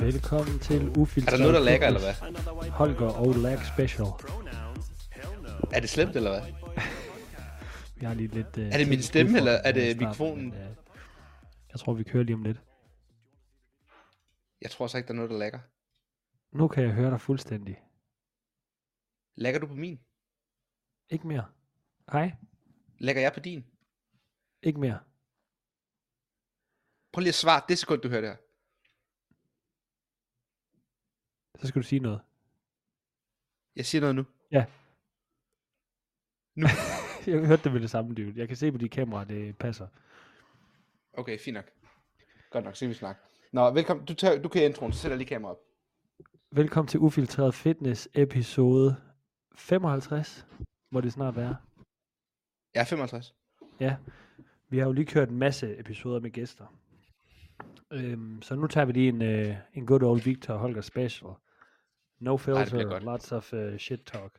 [0.00, 2.70] Velkommen til Ufiltreret Er der noget, der lagger, eller hvad?
[2.70, 4.06] Holger og Lag Special.
[5.72, 6.52] Er det slemt, eller hvad?
[7.96, 8.56] Vi har lige lidt...
[8.58, 10.44] Uh, Er det min stemme, eller er det mikrofonen?
[10.44, 10.76] Men, uh,
[11.72, 12.60] jeg tror, vi kører lige om lidt.
[14.60, 15.58] Jeg tror så ikke, der er noget, der lagger.
[16.52, 17.76] Nu kan jeg høre dig fuldstændig.
[19.36, 19.98] Lægger du på min?
[21.10, 21.44] Ikke mere.
[22.12, 22.32] Hej.
[22.98, 23.64] Lægger jeg på din?
[24.62, 24.98] Ikke mere.
[27.14, 28.36] Prøv lige at svare det sekund, du hører det her.
[31.60, 32.20] Så skal du sige noget.
[33.76, 34.24] Jeg siger noget nu.
[34.50, 34.64] Ja.
[36.54, 36.66] Nu.
[37.26, 38.32] jeg hørte det med det samme, dude.
[38.36, 39.88] Jeg kan se på de kameraer, det passer.
[41.12, 41.64] Okay, fint nok.
[42.50, 43.20] Godt nok, så vi snakke.
[43.52, 44.06] Nå, velkommen.
[44.06, 45.60] Du, tager, du kan introen, så sætter jeg lige kamera op.
[46.50, 48.96] Velkommen til Ufiltreret Fitness episode
[49.54, 50.46] 55,
[50.90, 51.56] må det snart være.
[52.74, 53.34] Er 55.
[53.80, 53.96] Ja,
[54.68, 56.66] vi har jo lige kørt en masse episoder med gæster.
[57.92, 61.30] Øhm, så nu tager vi lige en, uh, en good old Victor Holger special.
[62.20, 63.02] No filter, godt.
[63.02, 64.38] lots of uh, shit talk.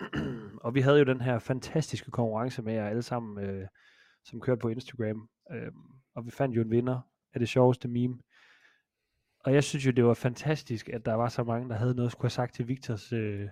[0.64, 3.66] og vi havde jo den her fantastiske konkurrence med jer alle sammen, uh,
[4.24, 5.28] som kørte på Instagram.
[5.52, 5.74] Øhm,
[6.14, 7.00] og vi fandt jo en vinder
[7.34, 8.18] af det sjoveste meme.
[9.44, 12.08] Og jeg synes jo, det var fantastisk, at der var så mange, der havde noget
[12.08, 13.48] at skulle have sagt til Victors øh,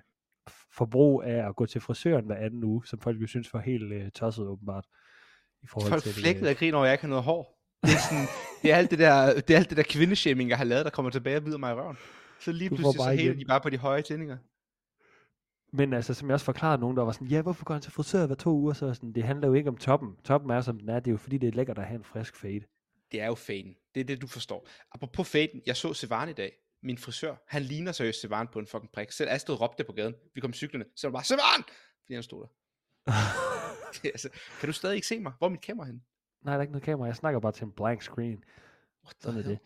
[0.77, 3.93] forbrug af at gå til frisøren hver anden uge, som folk jo synes var helt
[3.93, 4.87] øh, tosset åbenbart.
[5.63, 7.62] I forhold Folk til, flækkede af grin over, at jeg ikke har noget hår.
[7.83, 8.27] Det er, sådan,
[8.63, 10.91] det er alt det der, det er alt det der kvindeshaming, jeg har lavet, der
[10.91, 11.97] kommer tilbage og bider mig i røven.
[12.41, 13.41] Så lige Du pludselig, så bare hæver igen.
[13.41, 14.37] de bare på de høje tændinger.
[15.73, 17.93] Men altså, som jeg også forklarede nogen, der var sådan, ja, hvorfor går han til
[17.93, 18.73] frisør hver to uger?
[18.73, 20.17] Så sådan, det handler jo ikke om toppen.
[20.25, 21.01] Toppen er, som den er.
[21.01, 22.61] Det er jo fordi, det er lækkert at have en frisk fade.
[23.13, 23.75] Det er jo faden.
[23.95, 24.69] Det er det, du forstår.
[24.93, 26.53] Apropos faden, jeg så Sevan i dag.
[26.83, 29.13] Min frisør, han ligner seriøst Sevan på en fucking prik.
[29.13, 30.15] Selv Astrid råbte på gaden.
[30.35, 30.85] Vi kom cyklerne.
[30.97, 31.65] Så var bare, Sevan!
[32.03, 32.49] Fordi han stod der.
[34.03, 34.29] Det altså,
[34.61, 35.33] kan du stadig ikke se mig?
[35.39, 36.01] Hvor er mit kamera henne?
[36.43, 37.07] Nej, der er ikke noget kamera.
[37.07, 38.45] Jeg snakker bare til en blank screen.
[39.05, 39.59] What Sådan er det.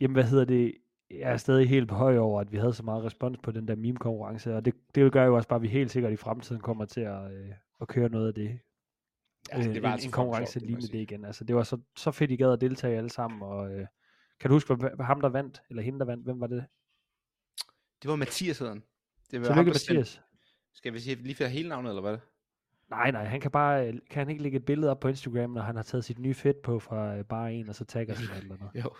[0.00, 0.74] Jamen, hvad hedder det?
[1.10, 3.68] Jeg er stadig helt på høj over, at vi havde så meget respons på den
[3.68, 6.62] der meme-konkurrence, og det, det gør jo også bare, at vi helt sikkert i fremtiden
[6.62, 7.50] kommer til at, øh,
[7.80, 8.58] at køre noget af det.
[9.52, 11.24] Ja, øh, det var en, altså en konkurrence sjovt, jeg lignende det igen.
[11.24, 13.86] Altså, det var så, så fedt, I gad at deltage alle sammen, og øh,
[14.40, 16.64] kan du huske, hvad, ham der vandt, eller hende der vandt, hvem var det?
[18.02, 18.82] Det var Mathias hedder han.
[19.30, 20.22] Det var Så ham, Mathias.
[20.74, 22.18] Skal vi sige lige for hele navnet, eller hvad?
[22.94, 25.50] Nej, nej, han kan bare, øh, kan han ikke lægge et billede op på Instagram,
[25.50, 28.14] når han har taget sit nye fedt på fra øh, bare en, og så tagger
[28.14, 28.74] sig eller noget.
[28.84, 28.90] Jo,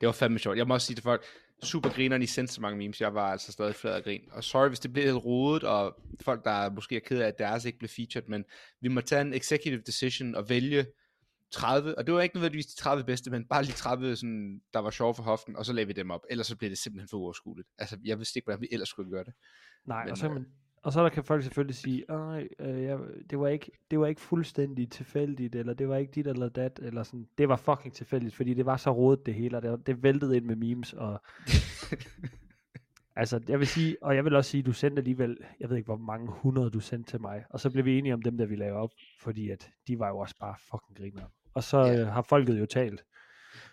[0.00, 0.58] det var fandme sjovt.
[0.58, 1.24] Jeg må også sige til folk,
[1.62, 3.00] super grineren, I sendte så mange memes.
[3.00, 4.20] Jeg var altså stadig flad af grin.
[4.32, 7.38] Og sorry, hvis det blev lidt rodet, og folk, der måske er ked af, at
[7.38, 8.44] deres ikke blev featured, men
[8.80, 10.86] vi må tage en executive decision og vælge
[11.52, 14.78] 30, og det var ikke nødvendigvis de 30 bedste, men bare lige 30, sådan, der
[14.78, 16.20] var sjove for hoften, og så lagde vi dem op.
[16.30, 17.68] Ellers så blev det simpelthen for uoverskueligt.
[17.78, 19.32] Altså, jeg vidste ikke, hvordan vi ellers skulle gøre det.
[19.86, 20.46] Nej, Men, og så, kan øh, man,
[20.84, 22.98] og så der kan folk selvfølgelig sige, "Ej, øh, jeg,
[23.30, 26.80] det, var ikke, det var ikke fuldstændig tilfældigt, eller det var ikke dit eller dat,
[26.82, 27.26] eller sådan.
[27.38, 30.36] Det var fucking tilfældigt, fordi det var så rodet det hele, og det, det væltede
[30.36, 31.22] ind med memes, og
[33.16, 35.86] altså, jeg vil sige, og jeg vil også sige, du sendte alligevel, jeg ved ikke,
[35.86, 38.46] hvor mange hundrede du sendte til mig, og så blev vi enige om dem, der
[38.46, 38.90] vi lavede op,
[39.20, 41.26] fordi at de var jo også bare fucking griner.
[41.54, 42.00] Og så Ja.
[42.00, 43.04] øh, har folket jo talt.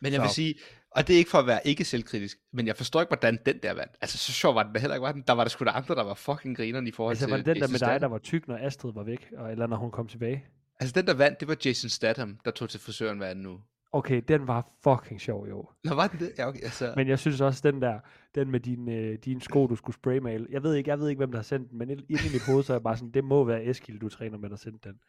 [0.01, 0.55] Men jeg vil Så- sige,
[0.91, 3.57] og det er ikke for at være ikke selvkritisk, men jeg forstår ikke, hvordan den
[3.63, 3.91] der vandt.
[4.01, 5.23] Altså, så sjov var den da heller ikke, var den?
[5.27, 7.37] Der var der sgu da andre, der var fucking grineren i forhold Altså, til var
[7.37, 9.77] det den der med dig, der var tyk, når Astrid var væk, og, eller når
[9.77, 10.45] hun kom tilbage?
[10.79, 13.59] Altså, den der vandt, det var Jason Statham, der tog til frisøren hver uge.
[13.93, 15.69] Okay, den var fucking sjov, jo.
[15.83, 16.31] Nå, var den det?
[16.37, 16.93] Ja, okay, altså...
[16.95, 17.99] Men jeg synes også, den der,
[18.35, 20.47] den med din, øh, din sko, du skulle spraymale.
[20.49, 22.45] Jeg ved ikke, jeg ved ikke, hvem der har sendt den, men inde i mit
[22.45, 24.89] hoved, så er jeg bare sådan, det må være Eskild, du træner med, der sendte
[24.89, 24.99] den.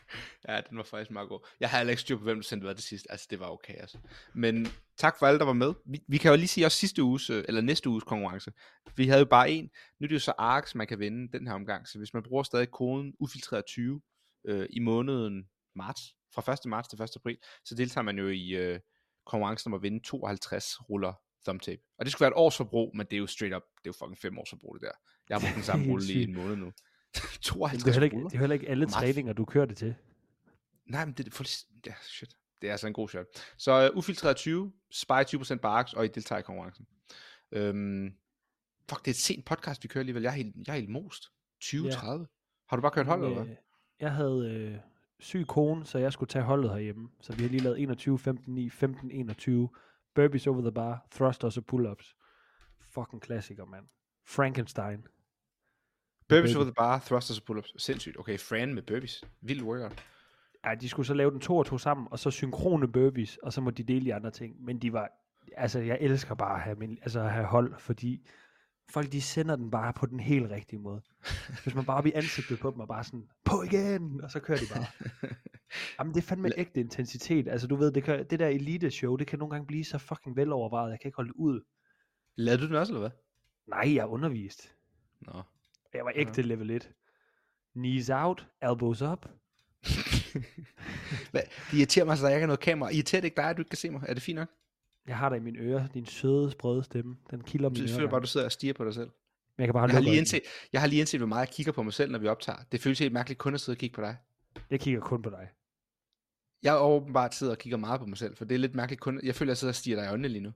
[0.48, 1.46] ja, den var faktisk meget god.
[1.60, 3.06] Jeg har heller ikke styr på, hvem der sendte hvad til sidst.
[3.10, 3.98] Altså, det var okay, altså.
[4.34, 4.66] Men
[4.96, 5.74] tak for alle, der var med.
[5.86, 8.52] Vi, vi kan jo lige sige også sidste uges, øh, eller næste uges konkurrence.
[8.96, 9.70] Vi havde jo bare en.
[10.00, 11.88] Nu er det jo så ARX, man kan vinde den her omgang.
[11.88, 13.80] Så hvis man bruger stadig koden ufiltreret20
[14.48, 16.58] øh, i måneden marts, fra 1.
[16.66, 17.16] marts til 1.
[17.16, 18.80] april, så deltager man jo i øh,
[19.26, 21.12] konkurrencen om at vinde 52 ruller
[21.44, 21.82] thumbtape.
[21.98, 23.90] Og det skulle være et års forbrug, men det er jo straight up, det er
[23.90, 24.92] jo fucking fem års forbrug det der.
[25.28, 26.72] Jeg har brugt den samme rulle i en måned nu.
[27.14, 29.76] Men 52 det er, heller ikke, det er heller ikke alle træninger, du kører det
[29.76, 29.94] til.
[30.88, 31.44] Nej, men det er for,
[31.86, 32.36] ja, shit.
[32.62, 33.26] Det er altså en god shot.
[33.56, 36.86] Så uh, ufiltreret 20, spy 20% barks, og I deltager i konkurrencen.
[37.52, 38.14] Øhm,
[38.90, 40.22] fuck, det er et sent podcast, vi kører alligevel.
[40.22, 41.32] Jeg er helt, jeg er helt most.
[41.60, 42.26] 2030.
[42.68, 43.52] Har du bare kørt hold, eller hvad?
[43.52, 43.56] Øh,
[44.00, 44.78] jeg havde øh,
[45.20, 47.08] syg kone, så jeg skulle tage holdet herhjemme.
[47.20, 49.68] Så vi har lige lavet 21, 15, 9, 15, 21.
[50.14, 52.14] Burpees over the bar, thrusters og pull-ups.
[52.90, 53.84] Fucking klassiker, mand.
[54.26, 54.98] Frankenstein.
[56.28, 56.56] Burpees burpee.
[56.56, 57.72] over the bar, thrusters og pull-ups.
[57.76, 58.18] Sindssygt.
[58.18, 59.24] Okay, Fran med burpees.
[59.40, 60.04] Vild workout.
[60.68, 63.52] Ja, de skulle så lave den to og to sammen, og så synkrone burpees, og
[63.52, 64.64] så må de dele de andre ting.
[64.64, 65.10] Men de var,
[65.56, 68.28] altså jeg elsker bare at have, min, altså at have hold, fordi
[68.90, 71.02] folk de sender den bare på den helt rigtige måde.
[71.62, 74.40] Hvis man bare op i ansigtet på dem og bare sådan, på igen, og så
[74.40, 74.86] kører de bare.
[75.98, 77.48] Jamen, det er fandme ægte intensitet.
[77.48, 79.98] Altså, du ved, det, kan, det der elite show, det kan nogle gange blive så
[79.98, 80.90] fucking velovervejet.
[80.90, 81.60] Jeg kan ikke holde det ud.
[82.36, 83.10] Lavede du den også, eller hvad?
[83.66, 84.74] Nej, jeg er undervist.
[85.20, 85.42] Nå.
[85.94, 86.90] Jeg var ægte level 1.
[87.74, 89.26] Knees out, elbows up.
[91.30, 91.42] Hvad?
[91.70, 92.90] Det irriterer mig, så der ikke er noget kamera.
[92.90, 94.02] Irriterer det ikke dig, at du ikke kan se mig?
[94.08, 94.48] Er det fint nok?
[95.06, 95.88] Jeg har dig i mine ører.
[95.88, 97.16] Din søde, sprøde stemme.
[97.30, 97.96] Den kilder mine Jeg ører.
[97.98, 99.10] føler bare, du sidder og stiger på dig selv.
[99.56, 100.40] Men jeg kan bare Jeg har, lige indset,
[100.72, 102.58] jeg har lige indset, hvor meget jeg kigger på mig selv, når vi optager.
[102.72, 104.16] Det føles helt mærkeligt kun at sidde og kigge på dig.
[104.70, 105.48] Jeg kigger kun på dig.
[106.62, 109.00] Jeg er åbenbart sidder og kigger meget på mig selv, for det er lidt mærkeligt
[109.00, 109.20] kun...
[109.22, 110.52] Jeg føler, jeg sidder og stiger dig i øjnene lige nu.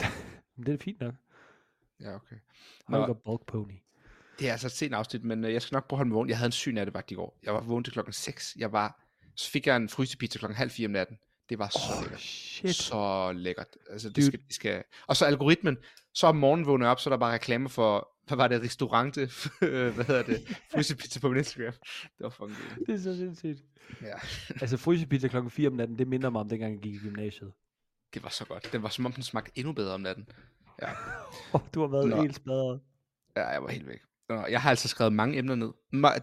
[0.56, 1.14] Men det er fint nok.
[2.00, 2.36] Ja, okay.
[2.88, 2.98] Nå.
[2.98, 3.72] Holger Bulk Pony.
[4.38, 6.14] Det er altså et sent afsnit, men øh, jeg skal nok prøve at holde mig
[6.16, 6.28] vågen.
[6.28, 7.38] Jeg havde en syg nattevagt i går.
[7.42, 8.56] Jeg var vågen til klokken 6.
[8.58, 9.02] Jeg var...
[9.36, 11.18] Så fik jeg en frysepizza klokken halv fire om natten.
[11.48, 12.20] Det var så Oh, lækkert.
[12.20, 12.74] shit.
[12.74, 13.66] Så lækkert.
[13.90, 14.26] Altså, det Dude.
[14.26, 14.82] skal, det skal...
[15.06, 15.76] Og så algoritmen.
[16.14, 18.08] Så om morgenen vågner jeg op, så er der bare reklamer for...
[18.26, 18.62] Hvad var det?
[18.62, 19.20] Restaurante?
[19.94, 20.48] hvad hedder det?
[20.72, 21.72] Frysepizza på min Instagram.
[22.02, 22.86] Det var fucking det.
[22.86, 23.62] Det er så sindssygt.
[24.02, 24.14] Ja.
[24.60, 27.52] Altså frysepizza klokken 4 om natten, det minder mig om dengang jeg gik i gymnasiet.
[28.14, 28.68] Det var så godt.
[28.72, 30.28] Den var som om den smagte endnu bedre om natten.
[30.82, 30.88] Ja.
[31.52, 32.20] Oh, du har været Nå.
[32.22, 32.80] helt smadret.
[33.36, 34.00] Ja, jeg var helt væk.
[34.28, 35.70] Nå, jeg har altså skrevet mange emner ned.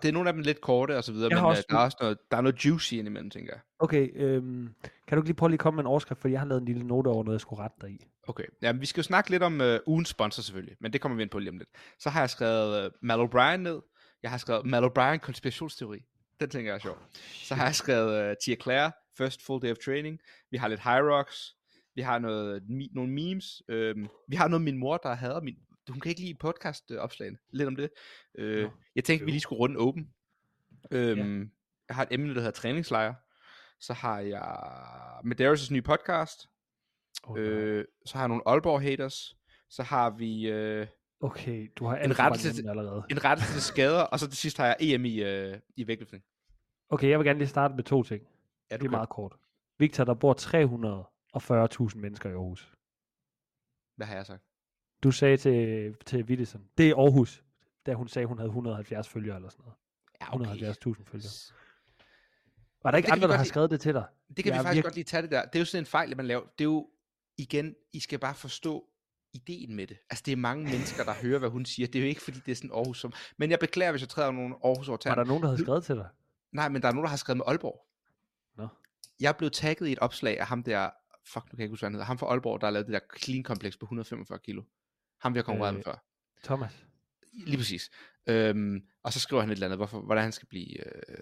[0.01, 1.75] Det er nogle af dem lidt korte og så videre, Jeg men øh, også- der,
[1.77, 3.61] er også noget, der er noget juicy indimellem, tænker jeg.
[3.79, 4.69] Okay, øhm,
[5.07, 6.61] kan du ikke lige prøve lige at komme med en overskrift, fordi jeg har lavet
[6.61, 7.97] en lille note over noget, jeg skulle rette dig i.
[8.27, 11.15] Okay, ja, vi skal jo snakke lidt om øh, ugens sponsor selvfølgelig, men det kommer
[11.15, 11.69] vi ind på lige om lidt.
[11.99, 13.79] Så har jeg skrevet øh, Mal O'Brien ned.
[14.23, 15.99] Jeg har skrevet Mal O'Brien konspirationsteori.
[16.39, 16.97] Den tænker jeg er sjov.
[17.33, 20.19] Så har jeg skrevet øh, Tia Claire, First Full Day of Training.
[20.51, 21.53] Vi har lidt High Rocks.
[21.95, 23.61] Vi har noget, mi- nogle memes.
[23.69, 25.55] Øhm, vi har noget min mor, der hader min...
[25.89, 27.37] Hun kan ikke lide podcast-opslagene.
[27.49, 27.89] Lidt om det.
[28.35, 28.71] Øh, Nå.
[28.95, 30.13] jeg tænkte, vi lige skulle runde åben.
[30.91, 31.45] Øhm, Ja.
[31.87, 33.13] Jeg har et emne, der hedder træningslejr.
[33.79, 34.41] Så har jeg
[35.25, 36.47] Medeiros' nye podcast.
[37.23, 39.37] Oh, øh, så har jeg nogle Aalborg haters.
[39.69, 40.87] Så har vi øh,
[41.21, 43.03] okay, du har en rettelse til- allerede.
[43.11, 46.23] en rettelse til skader, og så til sidst har jeg EM i, øh, i vægtløftning.
[46.89, 48.23] Okay, jeg vil gerne lige starte med to ting.
[48.71, 49.35] Ja, Det er meget kort.
[49.79, 52.73] Victor, der bor 340.000 mennesker i Aarhus.
[53.95, 54.43] Hvad har jeg sagt?
[55.03, 57.43] Du sagde til, til Wittesen, det er Aarhus,
[57.85, 59.77] da hun sagde, hun havde 170 følgere eller sådan noget.
[60.21, 61.29] Ja, 170.000 følgere.
[62.83, 63.49] Var der ikke andre, der har lide.
[63.49, 64.05] skrevet det til dig?
[64.37, 65.45] Det kan Jeg vi faktisk virke- godt lige tage det der.
[65.45, 66.41] Det er jo sådan en fejl, man laver.
[66.41, 66.89] Det er jo,
[67.37, 68.85] igen, I skal bare forstå
[69.33, 69.97] ideen med det.
[70.09, 71.87] Altså, det er mange mennesker, der hører, hvad hun siger.
[71.87, 73.13] Det er jo ikke, fordi det er sådan Aarhus som...
[73.37, 75.83] Men jeg beklager, hvis jeg træder nogle Aarhus over Var der nogen, der havde skrevet
[75.83, 76.07] til dig?
[76.51, 77.85] Nej, men der er nogen, der har skrevet med Aalborg.
[78.55, 78.67] Nå.
[79.19, 80.89] Jeg blev tagget i et opslag af ham der...
[81.25, 82.05] Fuck, nu kan jeg ikke huske, hvad han hedder.
[82.05, 84.63] Ham fra Aalborg, der har lavet det der clean kompleks på 145 kilo.
[85.23, 86.03] Ham vi har konkurreret Øh, med før.
[86.43, 86.85] Thomas,
[87.33, 87.89] Lige præcis.
[88.29, 91.17] Øhm, og så skriver han et eller andet, hvorfor, hvordan han skal blive øh,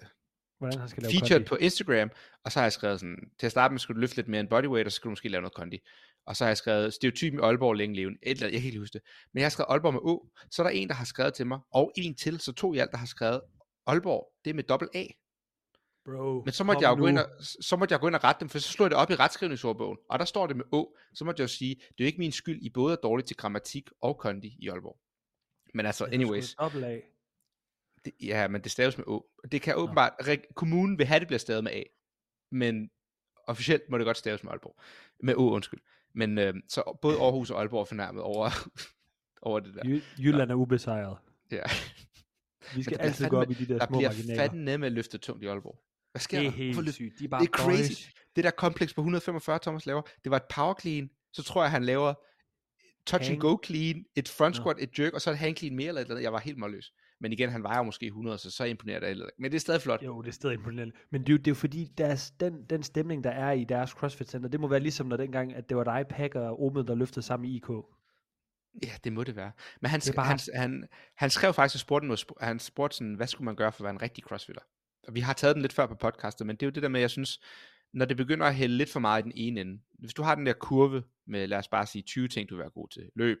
[0.58, 1.48] hvordan han skal lave featured kondi?
[1.48, 2.10] på Instagram,
[2.44, 4.40] og så har jeg skrevet sådan, til at starte med skulle du løfte lidt mere
[4.40, 5.78] end bodyweight, og så skulle du måske lave noget kondi.
[6.26, 8.68] Og så har jeg skrevet, stereotypen i Aalborg længe levende, et eller andet, jeg kan
[8.68, 9.02] ikke huske det.
[9.32, 11.46] Men jeg har skrevet Aalborg med Å, så er der en, der har skrevet til
[11.46, 13.40] mig, og en til, så to i alt, der har skrevet
[13.86, 15.06] Aalborg, det er med dobbelt A.
[16.04, 17.26] Bro, Men så måtte, jeg jo gå ind og,
[17.60, 19.14] så måtte jeg gå ind og rette dem, for så slog jeg det op i
[19.14, 22.06] retskrivningsordbogen, og der står det med Å, så måtte jeg jo sige, det er jo
[22.06, 24.98] ikke min skyld, I både er dårlige til grammatik og kondi i Aalborg.
[25.74, 26.54] Men altså, anyways,
[28.04, 29.26] det, ja, men det staves med Å.
[29.52, 31.82] Det kan åbenbart, reg- kommunen vil have, det bliver stavet med A,
[32.50, 32.90] men
[33.46, 34.76] officielt må det godt staves med Aalborg.
[35.22, 35.80] Med Å, undskyld.
[36.14, 38.50] Men øh, så både Aarhus og Aalborg er fornærmet over,
[39.48, 39.82] over det der.
[39.84, 41.16] Jy- Jylland er ubesejret.
[41.50, 41.62] Ja.
[42.74, 44.42] Vi skal bliver altid gå op i de der Der små bliver marginaler.
[44.42, 45.78] fandme med at løfte tungt i Aalborg.
[46.12, 46.56] Hvad sker Det er der?
[46.56, 47.18] Helt løf- sygt.
[47.18, 47.88] De er bare det er crazy.
[47.90, 48.10] boys.
[48.36, 51.10] Det der kompleks på 145, Thomas laver, det var et power clean.
[51.32, 52.14] Så tror jeg, han laver
[53.06, 53.40] touch and Hang.
[53.40, 56.04] go clean, et front squat, et jerk, og så et hang clean mere eller et
[56.04, 56.22] eller andet.
[56.24, 56.92] Jeg var helt målløs.
[57.20, 59.82] Men igen, han vejer måske 100, så så imponerer det eller Men det er stadig
[59.82, 60.02] flot.
[60.02, 60.94] Jo, det er stadig imponerende.
[61.10, 63.64] Men det, er jo- det er jo fordi, deres, den, den stemning, der er i
[63.64, 66.62] deres CrossFit Center, det må være ligesom når dengang, at det var dig, Pack og
[66.62, 67.68] Omid, der løftede sammen i IK.
[68.82, 69.52] Ja, det må det være.
[69.80, 70.26] Men han, bare...
[70.26, 73.56] han, han, han skrev faktisk, at spurgte, noget, sp- han spurgte sådan, hvad skulle man
[73.56, 74.62] gøre for at være en rigtig crossfitter?
[75.08, 76.88] Og vi har taget den lidt før på podcastet, men det er jo det der
[76.88, 77.40] med, jeg synes,
[77.92, 79.82] når det begynder at hælde lidt for meget i den ene ende.
[79.98, 82.60] Hvis du har den der kurve med, lad os bare sige, 20 ting, du vil
[82.60, 83.10] være god til.
[83.14, 83.38] Løb,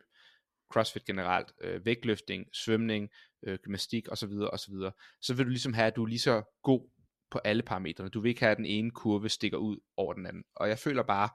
[0.72, 3.10] crossfit generelt, øh, vægtløftning, svømning,
[3.42, 4.74] øh, gymnastik osv., osv.,
[5.20, 6.90] så vil du ligesom have, at du er lige så god
[7.30, 8.10] på alle parametrene.
[8.10, 10.44] Du vil ikke have, at den ene kurve stikker ud over den anden.
[10.56, 11.28] Og jeg føler bare,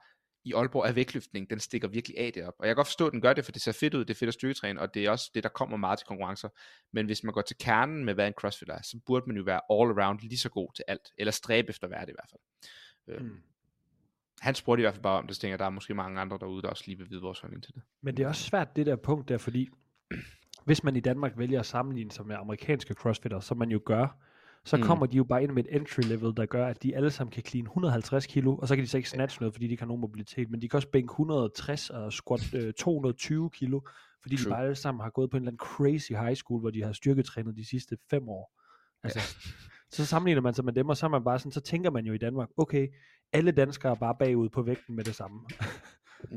[0.48, 2.54] i Aalborg er vægtløftning, den stikker virkelig af derop.
[2.58, 4.14] Og jeg kan godt forstå, at den gør det, for det ser fedt ud, det
[4.14, 6.48] er fedt at styrketræne, og det er også det, der kommer meget til konkurrencer.
[6.92, 9.42] Men hvis man går til kernen med, hvad en crossfit er, så burde man jo
[9.42, 12.14] være all around lige så god til alt, eller stræbe efter at være det i
[12.14, 13.20] hvert fald.
[13.20, 13.36] Mm.
[14.40, 16.20] Han spurgte i hvert fald bare om det, så tænker jeg, der er måske mange
[16.20, 17.82] andre derude, der også lige vil vide vores holdning til det.
[18.00, 19.68] Men det er også svært, det der punkt der, fordi
[20.66, 24.18] hvis man i Danmark vælger at sammenligne sig med amerikanske crossfitter, som man jo gør,
[24.64, 24.82] så Mm.
[24.82, 24.86] mm.
[24.86, 27.32] kommer de jo bare ind med et entry level, der gør, at de alle sammen
[27.32, 29.80] kan clean 150 kilo, og så kan de så ikke snatch noget, fordi de ikke
[29.82, 33.80] har nogen mobilitet, men de kan også bænke 160 og squat øh, 220 kilo,
[34.22, 34.44] fordi True.
[34.44, 36.82] De bare alle sammen har gået på en eller anden crazy high school, hvor de
[36.82, 38.52] har styrketrænet de sidste fem år.
[39.04, 39.20] Altså,
[39.90, 42.06] Så sammenligner man sig med dem, og så er man bare sådan, så tænker man
[42.06, 42.88] jo i Danmark, okay,
[43.32, 45.40] alle danskere er bare bagud på vægten med det samme.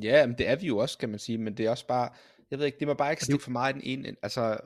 [0.03, 2.09] Ja, men det er vi jo også, kan man sige, men det er også bare,
[2.51, 4.57] jeg ved ikke, det må bare ikke stikke for meget den ene, altså,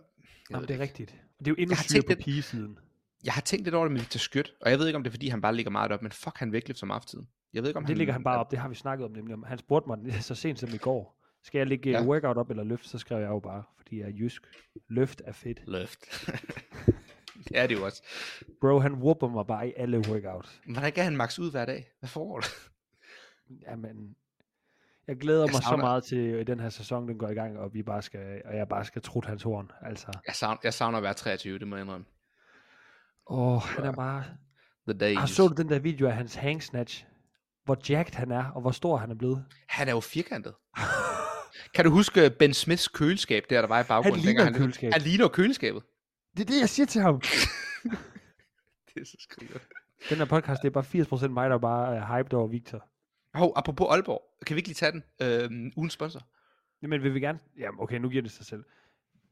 [0.52, 1.16] Jamen, det er rigtigt.
[1.40, 2.78] Det er jo endnu syre på pigesiden.
[3.26, 5.10] Jeg har tænkt lidt over det med Victor Skødt, og jeg ved ikke, om det
[5.10, 7.28] er, fordi han bare ligger meget op, men fuck, han vægtløft som aftiden.
[7.54, 9.34] Jeg ved ikke, om Det ligger han bare op, det har vi snakket om nemlig.
[9.34, 9.44] om.
[9.44, 12.00] Han spurgte mig så sent som i går, skal jeg lægge Ja.
[12.00, 12.06] ja.
[12.06, 14.42] workout op eller løft, så skrev jeg jo bare, fordi jeg er jysk.
[14.88, 15.62] Løft er fedt.
[15.68, 16.28] Løft.
[17.50, 18.04] det er det jo også.
[18.62, 20.62] Bro, han whooper mig bare i alle workouts.
[20.66, 21.88] Hvordan kan han max ud hver dag?
[22.00, 22.48] Hvad foregår der?
[23.72, 24.16] Jamen,
[25.08, 27.34] jeg glæder Jeg mig så savner- meget til at den her sæson, den går i
[27.34, 29.72] gang, og, vi bare skal, og jeg bare skal trutte hans horn.
[29.82, 32.06] Altså, Jeg savner, jeg savner at være 23, det må jeg indrømme.
[33.30, 34.24] Åh, han er bare...
[34.88, 35.18] The days.
[35.18, 37.06] Har så du den der video af hans hang snatch?
[37.64, 39.46] Hvor jacked han er, og hvor stor han er blevet.
[39.70, 40.54] Han er jo firkantet.
[41.76, 44.22] kan du huske Ben Smiths køleskab, der der var i baggrunden?
[44.22, 44.94] ligner dengang et køleskab.
[44.94, 45.84] Han ligner køleskabet.
[46.38, 47.22] Det er det, jeg siger til ham.
[48.94, 49.60] Det er så skriver.
[50.10, 52.88] Den her podcast, det er bare 80% mig, der bare er hyped over Victor.
[53.34, 54.22] Hov, apropos Aalborg.
[54.46, 55.04] Kan vi ikke lige tage den?
[55.22, 56.22] Øhm, ugens sponsor.
[56.82, 57.40] Jamen, vil vi gerne...
[57.60, 58.64] Jamen, okay, nu giver det sig selv.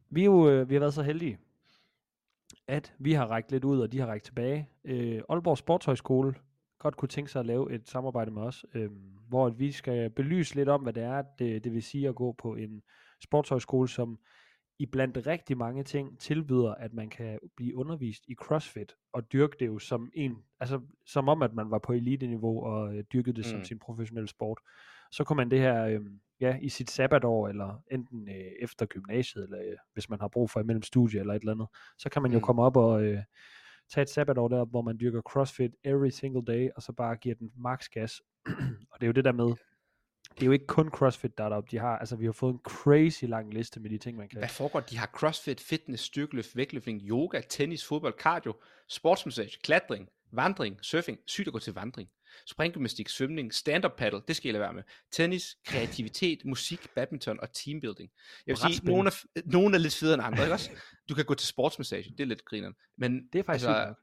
[0.09, 1.39] Vi, er jo, øh, vi har været så heldige,
[2.67, 4.70] at vi har rækket lidt ud, og de har rækket tilbage.
[4.86, 6.36] Øh, Aalborg Sportshøjskole
[6.79, 8.89] godt kunne tænke sig at lave et samarbejde med os, øh,
[9.29, 12.32] hvor vi skal belyse lidt om, hvad det er, det, det vil sige at gå
[12.32, 12.82] på en
[13.24, 14.20] sportshøjskole, som
[14.79, 19.55] i blandt rigtig mange ting tilbyder, at man kan blive undervist i CrossFit, og dyrke
[19.60, 23.36] det jo som en, altså som om, at man var på elite-niveau og øh, dyrkede
[23.36, 23.50] det mm.
[23.50, 24.60] Som sin professionelle sport.
[25.13, 26.01] Så kunne man det her, øh,
[26.39, 30.50] ja, i sit sabbatår, eller enten øh, efter gymnasiet, eller øh, hvis man har brug
[30.50, 31.67] for imellem studie eller et eller andet,
[31.98, 32.43] så kan man jo Mm.
[32.43, 33.20] komme op og øh,
[33.93, 37.36] tage et sabbatår der, hvor man dyrker CrossFit every single day, og så bare giver
[37.36, 38.22] den max gas.
[38.91, 39.46] og det er jo det der med,
[40.36, 41.72] det er jo ikke kun CrossFit, der er deroppe.
[41.72, 44.39] De har, altså, vi har fået en crazy lang liste med de ting, man kan.
[44.39, 44.79] Hvad foregår?
[44.79, 48.53] De har crossfit, fitness, styrkeløft, vægtløftning, yoga, tennis, fodbold, cardio,
[48.89, 52.10] sportsmassage, klatring, vandring, surfing, sygt at gå til vandring,
[52.47, 57.53] springgymnastik, svømning, stand-up paddle, det skal jeg lade være med, tennis, kreativitet, musik, badminton og
[57.53, 58.11] teambuilding.
[58.47, 60.71] Jeg vil sige, nogle er, nogle er lidt federe end andre, ikke også?
[61.09, 62.73] Du kan gå til sportsmassage, det er lidt grineren.
[62.97, 63.93] Men, Det er faktisk altså,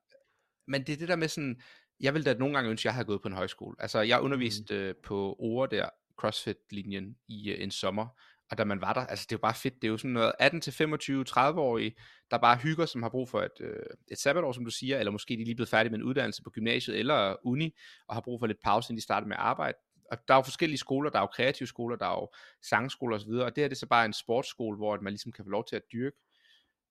[0.66, 1.60] men det er det der med sådan,
[2.00, 3.76] jeg ville da nogle gange ønske, at jeg havde gået på en højskole.
[3.78, 5.88] Altså, jeg underviste øh, på Ore der,
[6.20, 8.06] CrossFit-linjen i øh, en sommer,
[8.50, 10.10] og da man var der, altså det er jo bare fedt, det er jo sådan
[10.10, 11.94] noget 18 til 25, 30-årige,
[12.30, 15.12] der bare hygger, som har brug for et, øh, et sabbatår, som du siger, eller
[15.12, 17.74] måske de er lige blevet færdige med en uddannelse på gymnasiet eller uni,
[18.08, 19.78] og har brug for lidt pause, inden de starter med arbejde.
[20.10, 22.28] Og der er jo forskellige skoler, der er jo kreative skoler, der er jo
[22.62, 25.44] sangskoler osv., og det her det er så bare en sportsskole, hvor man ligesom kan
[25.44, 26.16] få lov til at dyrke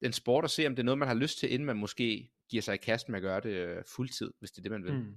[0.01, 2.31] en sport og se, om det er noget, man har lyst til, inden man måske
[2.49, 4.83] giver sig i kast med at gøre det øh, fuldtid, hvis det er det, man
[4.83, 4.93] vil.
[4.93, 5.15] Mm.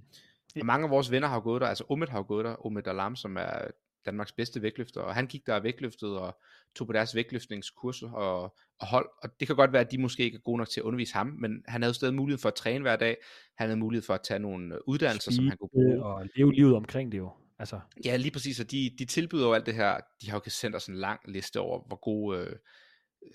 [0.59, 3.15] Og mange af vores venner har gået der, altså Omid har gået der, Omid Alam,
[3.15, 3.67] som er
[4.05, 6.41] Danmarks bedste vægtløfter, og han gik der og vægtløftede og
[6.75, 10.23] tog på deres vægtløftningskurser og, og hold, og det kan godt være, at de måske
[10.23, 12.55] ikke er gode nok til at undervise ham, men han havde stadig mulighed for at
[12.55, 13.17] træne hver dag,
[13.57, 16.03] han havde mulighed for at tage nogle øh, uddannelser, som han kunne bruge.
[16.03, 17.31] Og leve livet omkring det jo.
[17.59, 20.49] Altså, Ja, lige præcis, og de, de tilbyder jo alt det her, de har jo
[20.49, 22.55] sendt os en lang liste over, hvor gode øh,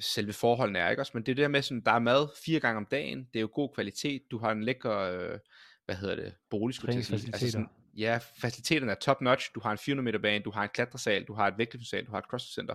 [0.01, 1.13] selve forholdene er, ikke også?
[1.15, 3.39] Men det er det der med, sådan, der er mad fire gange om dagen, det
[3.39, 5.39] er jo god kvalitet, du har en lækker, øh,
[5.85, 7.31] hvad hedder det, bolig, skulle til sige.
[7.33, 10.63] Altså sådan, ja, faciliteterne er top notch, du har en 400 meter bane, du har
[10.63, 12.75] en klatresal, du har et vægtløftesal, du har et crossfit-center,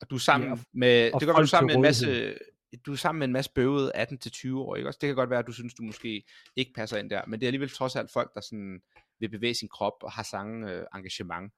[0.00, 1.82] og du er sammen Ja, og- med, og det være, du sammen med til en
[1.82, 2.38] masse,
[2.86, 4.98] du er sammen med en masse bøvede 18-20 år, ikke også?
[5.00, 6.22] Det kan godt være, at du synes, du måske
[6.56, 8.80] ikke passer ind der, men det er alligevel trods alt folk, der sådan
[9.20, 11.52] vil bevæge sin krop og har samme øh, engagement.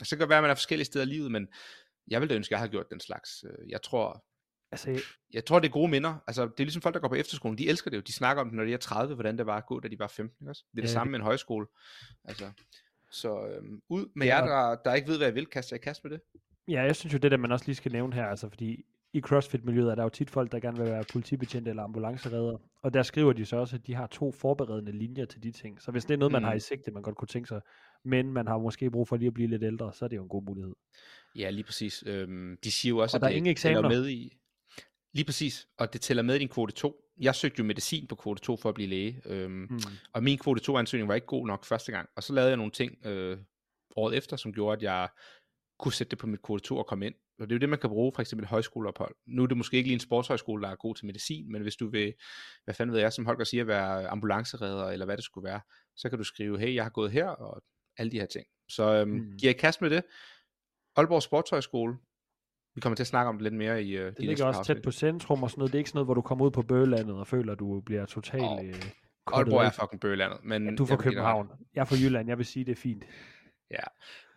[0.00, 1.48] Og så kan det være, at man er forskellige steder i livet, men
[2.08, 3.44] jeg ville da ønske, at jeg havde gjort den slags.
[3.48, 4.24] Øh, Jeg tror,
[4.74, 5.02] altså,
[5.32, 6.14] jeg tror, det er gode minder.
[6.26, 7.58] Altså, det er ligesom folk, der går på efterskolen.
[7.58, 8.02] De elsker det jo.
[8.02, 9.98] De snakker om det, når de er 30, hvordan det var at gå, da de
[9.98, 10.44] var 15.
[10.44, 10.64] Ikke også?
[10.72, 11.66] Det er det Ja, samme det- med en højskole.
[12.24, 12.44] Altså,
[13.10, 15.78] så øhm, ud med Ja, jer, der, der ikke ved, hvad jeg vil, kaste jer
[15.78, 16.20] i kast med det.
[16.68, 19.20] Ja, jeg synes jo, det der man også lige skal nævne her, altså fordi i
[19.20, 23.02] CrossFit-miljøet er der jo tit folk, der gerne vil være politibetjente eller ambulanceredder, og der
[23.02, 25.82] skriver de så også, at de har to forberedende linjer til de ting.
[25.82, 26.46] Så hvis det er noget, man Mm.
[26.46, 27.60] har i sigte, man godt kunne tænke sig,
[28.04, 30.22] men man har måske brug for lige at blive lidt ældre, så er det jo
[30.22, 30.72] en god mulighed.
[31.36, 32.04] Ja, lige præcis.
[32.06, 33.88] Øhm, de siger jo også, Og der at er det ingen eksamener.
[33.88, 34.38] med i...
[35.14, 37.00] Lige præcis, og det tæller med i din kvote 2.
[37.20, 39.78] Jeg søgte jo medicin på kvote 2 for at blive læge, øhm, Hmm.
[40.12, 42.08] og min kvote 2 ansøgning var ikke god nok første gang.
[42.16, 43.38] Og så lavede jeg nogle ting øh,
[43.96, 45.08] året efter, som gjorde, at jeg
[45.78, 47.14] kunne sætte det på mit kvote 2 og komme ind.
[47.40, 49.14] Og det er jo det, man kan bruge for eksempel højskoleophold.
[49.26, 51.76] Nu er det måske ikke lige en sportshøjskole, der er god til medicin, men hvis
[51.76, 52.14] du vil,
[52.64, 55.60] hvad fanden ved jeg, som Holger siger, være ambulanceredder, eller hvad det skulle være,
[55.96, 57.62] så kan du skrive, hey, jeg har gået her, og
[57.98, 58.46] alle de her ting.
[58.68, 59.16] Så øhm, Mm.
[59.16, 59.36] mm.
[59.38, 60.02] giver jeg kast med det.
[60.96, 61.96] Aalborg Sportshøjskole,
[62.74, 64.82] vi kommer til at snakke om det lidt mere i uh, Det ligger også tæt
[64.82, 65.72] på centrum og sådan noget.
[65.72, 67.80] Det er ikke sådan noget, hvor du kommer ud på bøgelandet og føler, at du
[67.80, 68.74] bliver totalt Åh, øh,
[69.26, 70.38] Aalborg er fucking bøgelandet.
[70.44, 71.02] Men ja, du er fra jeg.
[71.02, 71.48] København.
[71.74, 72.28] Jeg er fra Jylland.
[72.28, 73.04] Jeg vil sige, det er fint.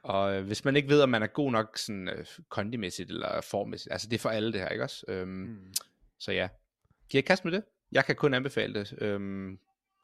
[0.08, 3.42] Og øh, hvis man ikke ved, om man er god nok sådan øh, kondimæssigt eller
[3.42, 5.06] formmæssigt, altså det er for alle det her, ikke også?
[5.08, 5.74] Øhm, mm.
[6.20, 6.48] Så ja,
[7.10, 7.64] giver jeg kast med det?
[7.92, 8.96] Jeg kan kun anbefale det.
[9.02, 9.60] Øhm,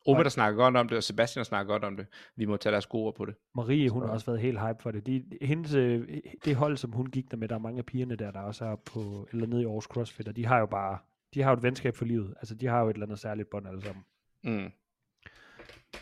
[0.07, 2.05] Ome, der snakker godt om det, og Sebastian, der snakker godt om det.
[2.35, 3.35] Vi må tage deres gode ord på det.
[3.55, 5.05] Marie, hun har Så- også været helt hype for det.
[5.07, 6.07] De, hendes, øh,
[6.45, 8.65] det hold, som hun gik der med, der er mange af pigerne der, der også
[8.65, 10.97] er på, eller nede i Aarhus CrossFit, og de har jo bare,
[11.33, 12.33] de har jo et venskab for livet.
[12.37, 14.03] Altså, de har jo et eller andet særligt bånd alle sammen.
[14.43, 14.71] Mm.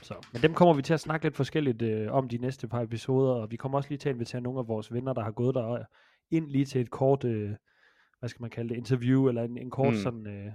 [0.01, 2.81] Så, men dem kommer vi til at snakke lidt forskelligt øh, om de næste par
[2.81, 5.31] episoder, og vi kommer også lige til at invitere nogle af vores venner, der har
[5.31, 5.83] gået der
[6.31, 7.51] ind lige til et kort, øh,
[8.19, 9.99] hvad skal man kalde det, interview, eller en, en kort mm.
[9.99, 10.51] sådan, øh,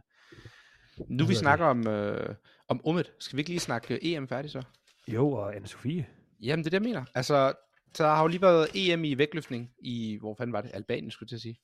[1.08, 2.34] Nu vi snakker om, øh,
[2.68, 3.12] om Ummet.
[3.18, 4.62] Skal vi ikke lige snakke øh, EM færdig så?
[5.08, 6.04] jo, og Anne-Sophie.
[6.40, 7.04] Jamen, det er det, jeg mener.
[7.14, 7.52] Altså,
[7.98, 10.70] der har jo lige været EM i vægtløftning i, hvor fanden var det?
[10.74, 11.60] Albanien, skulle jeg til at sige.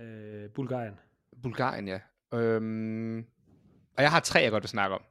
[0.00, 0.94] Øh, Bulgarien.
[1.42, 2.00] Bulgarien, ja.
[2.34, 3.18] Øhm,
[3.96, 5.02] og jeg har tre, jeg godt vil snakke om.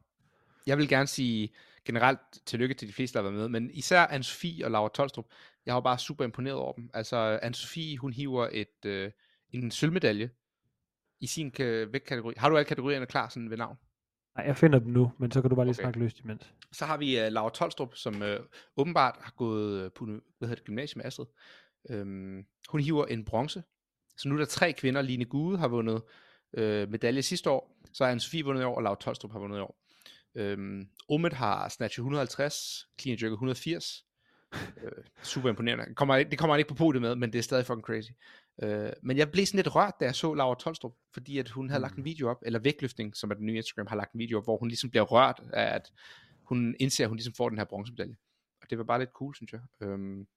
[0.67, 1.53] Jeg vil gerne sige
[1.85, 5.25] generelt tillykke til de fleste, der har været med, men især Anne-Sophie og Laura Tolstrup.
[5.65, 6.89] Jeg var bare super imponeret over dem.
[6.93, 9.11] Altså, Anne-Sophie, hun hiver et, øh,
[9.53, 10.29] en sølvmedalje
[11.19, 12.33] i sin ka- vægtkategori.
[12.37, 13.77] Har du alle kategorierne klar sådan ved navn?
[14.37, 15.83] Nej, jeg finder dem nu, men så kan du bare lige Okay.
[15.83, 16.53] snakke løst imens.
[16.71, 18.27] Så har vi uh, Laura Tolstrup, som uh,
[18.77, 21.25] åbenbart har gået uh, på hvad hedder det, gymnasium med Astrid.
[21.89, 23.63] Um, hun hiver en bronze.
[24.17, 25.01] Så nu er der tre kvinder.
[25.01, 26.01] Line Gude har vundet
[26.57, 27.77] uh, medalje sidste år.
[27.93, 29.79] Så har Anne-Sophie vundet i år, og Laura Tolstrup har vundet i år.
[30.53, 34.05] Um, Omid har snatchet 150, clean jerket 180.
[34.53, 34.59] uh,
[35.23, 35.95] super imponerende.
[35.95, 38.11] Kommer, det kommer han ikke på podiet med, men det er stadig fucking crazy.
[38.63, 41.69] Uh, men jeg blev sådan lidt rørt, da jeg så Laura Tolstrup, fordi at hun
[41.69, 44.19] havde lagt en video op, eller vægtløftning, som er den nye Instagram, har lagt en
[44.19, 45.91] video op, hvor hun ligesom bliver rørt af, at
[46.43, 48.15] hun indser, at hun ligesom får den her bronzemedalje.
[48.61, 49.61] Og det var bare lidt cool, synes jeg.
[49.81, 50.27] Øhm,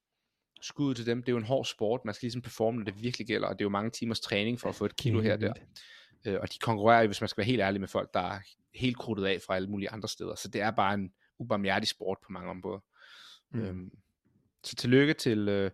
[0.61, 1.23] skud til dem.
[1.23, 2.05] Det er jo en hård sport.
[2.05, 3.49] Man skal ligesom performe, når det virkelig gælder.
[3.49, 5.53] Og det er jo mange timers træning for at få et kilo her og der.
[6.27, 8.41] Øh, og de konkurrerer jo, hvis man skal være helt ærlig med folk, der er
[8.75, 10.35] helt krudtet af fra alle mulige andre steder.
[10.35, 12.81] Så det er bare en ubarmhjertig sport på mange områder.
[13.51, 13.61] Mm.
[13.61, 13.67] Mm.
[13.67, 13.91] Øhm,
[14.63, 15.71] så tillykke til øh,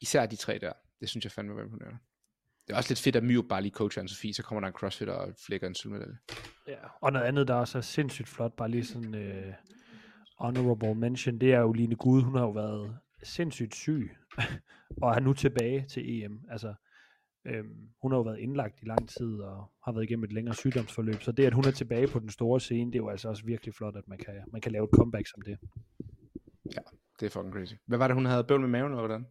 [0.00, 0.72] især de tre der.
[1.04, 1.98] Det synes jeg fandme var imponerende.
[2.66, 4.74] Det er også lidt fedt, at Myo bare lige coacher Anne-Sophie, så kommer der en
[4.74, 6.18] crossfitter og flækker en sølvmedalje.
[6.68, 9.52] Ja, og noget andet, der også er sindssygt flot, bare lige sådan øh,
[10.38, 14.16] honorable mention, det er jo Line Gud, hun har jo været sindssygt syg,
[15.02, 16.40] og er nu tilbage til EM.
[16.50, 16.74] Altså,
[17.46, 20.54] øhm, hun har jo været indlagt i lang tid, og har været igennem et længere
[20.54, 23.28] sygdomsforløb, så det, at hun er tilbage på den store scene, det er jo altså
[23.28, 25.58] også virkelig flot, at man kan, man kan lave et comeback som det.
[27.20, 27.74] Det er fucking crazy.
[27.86, 29.26] Hvad var det, hun havde bøvl med maven, eller hvordan?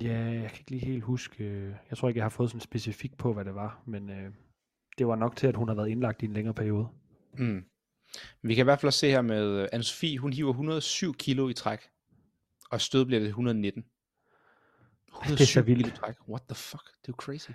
[0.00, 2.60] Ja, jeg kan ikke lige helt huske, øh, jeg tror ikke, jeg har fået sådan
[2.60, 4.32] specifikt på, hvad det var, men øh,
[4.98, 6.88] det var nok til, at hun har været indlagt i en længere periode.
[7.32, 7.64] Mm.
[8.42, 11.54] Vi kan i hvert fald se her med øh, Anne-Sophie, hun hiver 107 kilo i
[11.54, 11.80] træk,
[12.70, 13.82] og stød bliver det 119.
[13.82, 15.94] det er så 107 kilo i vildt.
[15.94, 16.14] træk.
[16.28, 16.84] What the fuck?
[16.84, 17.50] Det er jo crazy.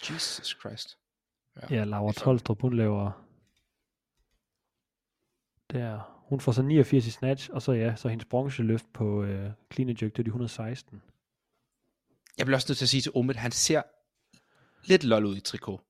[0.10, 0.98] Jesus Christ.
[1.70, 3.24] Ja, Laura det er Tolstrup, hun laver...
[5.72, 6.17] Der.
[6.28, 9.88] Hun får så 89 i snatch, og så ja, så hendes bronzeløft på øh, clean
[9.88, 11.02] and jerk, det er de 116.
[12.38, 13.82] Jeg bliver også nødt til at sige til Omid, han ser
[14.84, 15.80] lidt lol ud i trikot.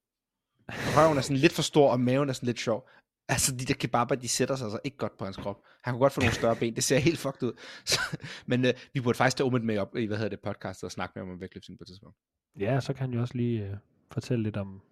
[0.68, 2.88] Røven er sådan lidt for stor, og maven er sådan lidt sjov.
[3.28, 5.62] Altså, de der kebaber, de sætter sig altså ikke godt på hans krop.
[5.82, 6.74] Han kunne godt få nogle større ben.
[6.74, 7.52] Det ser helt fucked ud.
[7.84, 8.00] Så,
[8.46, 10.90] men øh, vi burde faktisk tage Omid med op i, hvad hedder det, podcast og
[10.90, 12.16] snakke med ham om vægtløftning på et tidspunkt.
[12.58, 13.76] Ja, så kan han jo også lige øh,
[14.12, 14.82] fortælle lidt om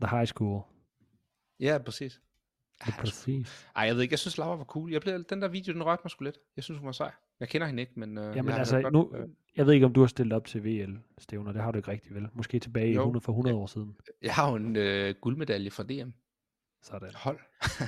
[0.00, 0.62] The High School.
[1.60, 2.20] Ja, præcis.
[2.86, 3.66] Ja, præcis.
[3.76, 4.92] Ej, jeg ved ikke, jeg synes Laura var cool.
[4.92, 6.38] Jeg blev, den der video, den rørte mig sgu lidt.
[6.56, 7.12] Jeg synes, hun var sej.
[7.40, 8.18] Jeg kender hende ikke, men...
[8.18, 10.46] Øh, Jamen jeg altså, godt, nu, øh, jeg ved ikke, om du har stillet op
[10.46, 11.52] til VL-stævner.
[11.52, 12.28] Det har du ikke rigtigt, vel?
[12.32, 13.00] Måske tilbage i Jo.
[13.00, 13.96] 100 for 100 år siden.
[14.22, 16.10] Jeg har jo en øh, guldmedalje fra DM.
[16.82, 17.10] Sådan.
[17.14, 17.38] Hold.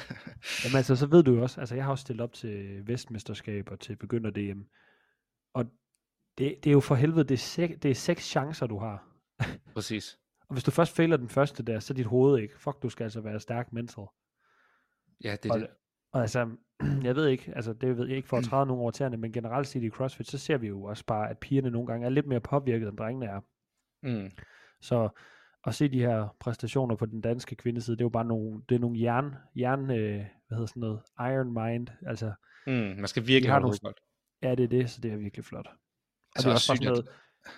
[0.64, 3.76] Jamen altså, så ved du jo også, altså jeg har også stillet op til Vestmesterskaber,
[3.76, 4.60] til begynder DM.
[5.54, 5.64] Og
[6.38, 9.08] det, det er jo for helvede, det er, sek, det er seks chancer, du har.
[9.74, 10.18] præcis.
[10.48, 12.60] Og hvis du først fejler den første der, så er dit hoved ikke.
[12.60, 14.04] Fuck, du skal altså være stærk mental.
[15.24, 15.68] Ja, det er og, det.
[16.12, 16.50] og altså,
[17.08, 19.32] jeg ved ikke, altså det ved jeg ikke for at træde nogen over tæerne, men
[19.32, 22.10] generelt set i CrossFit, så ser vi jo også bare, at pigerne nogle gange er
[22.10, 23.40] lidt mere påvirket, end drengene er.
[24.02, 24.30] Mm.
[24.80, 25.08] Så
[25.66, 28.74] at se de her præstationer på den danske kvindeside, det er jo bare nogle, det
[28.74, 32.32] er nogle jern, jern øh, hvad hedder sådan noget, iron mind, altså,
[32.66, 32.72] Mm.
[32.72, 34.00] Man skal virkelig have nogle- godt.
[34.42, 35.66] ja, det er det, så det er virkelig flot.
[35.66, 35.72] Og
[36.36, 37.08] Altså det er også også sygt, sådan noget,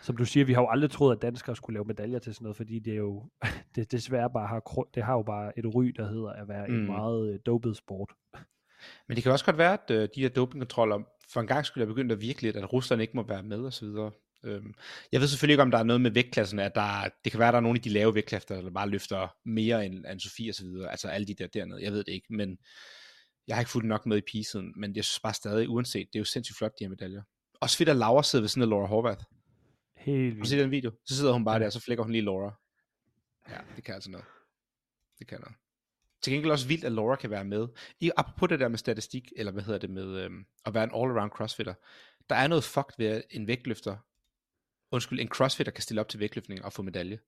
[0.02, 2.44] som du siger, vi har jo aldrig troet, at danskere skulle lave medaljer til sådan
[2.44, 3.30] noget, fordi det er jo,
[3.74, 6.74] det desværre bare har, det har jo bare et ry, der hedder at være mm.
[6.74, 8.12] En meget øh, dopet sport.
[9.08, 10.98] Men det kan også godt være, at øh, de her dopingkontroller
[11.32, 13.58] for en gang skulle have begyndt at virke lidt, at Rusland ikke må være med
[13.60, 14.10] og så videre.
[14.44, 14.74] Øhm,
[15.12, 17.38] jeg ved selvfølgelig ikke, om der er noget med vægtklasserne, at der, er- det kan
[17.38, 20.20] være, at der er nogle af de lave vægtklasser, der bare løfter mere end, end
[20.20, 22.58] Sofie og så videre, altså alle de der dernede, jeg ved det ikke, men
[23.48, 26.18] jeg har ikke fulgt nok med i pigesiden, men jeg synes bare stadig, uanset, det
[26.18, 27.22] er jo sindssygt flot, de her medaljer.
[27.60, 29.24] Også fedt, at Laura sidder ved siden af Laura Horvath.
[30.06, 30.50] Helt vildt.
[30.50, 30.90] den video?
[31.04, 32.54] Så sidder hun bare der, og så flækker hun lige Laura.
[33.48, 34.26] Ja, det kan altså noget.
[35.18, 35.54] Det kan noget.
[36.22, 37.68] Til gengæld også vildt, at Laura kan være med.
[38.00, 40.90] I, apropos det der med statistik, eller hvad hedder det med øhm, at være en
[40.90, 41.74] all-around crossfitter.
[42.30, 43.96] Der er noget fucked ved, at en vægtløfter,
[44.92, 47.18] undskyld, en crossfitter kan stille op til vægtløftning og få medalje.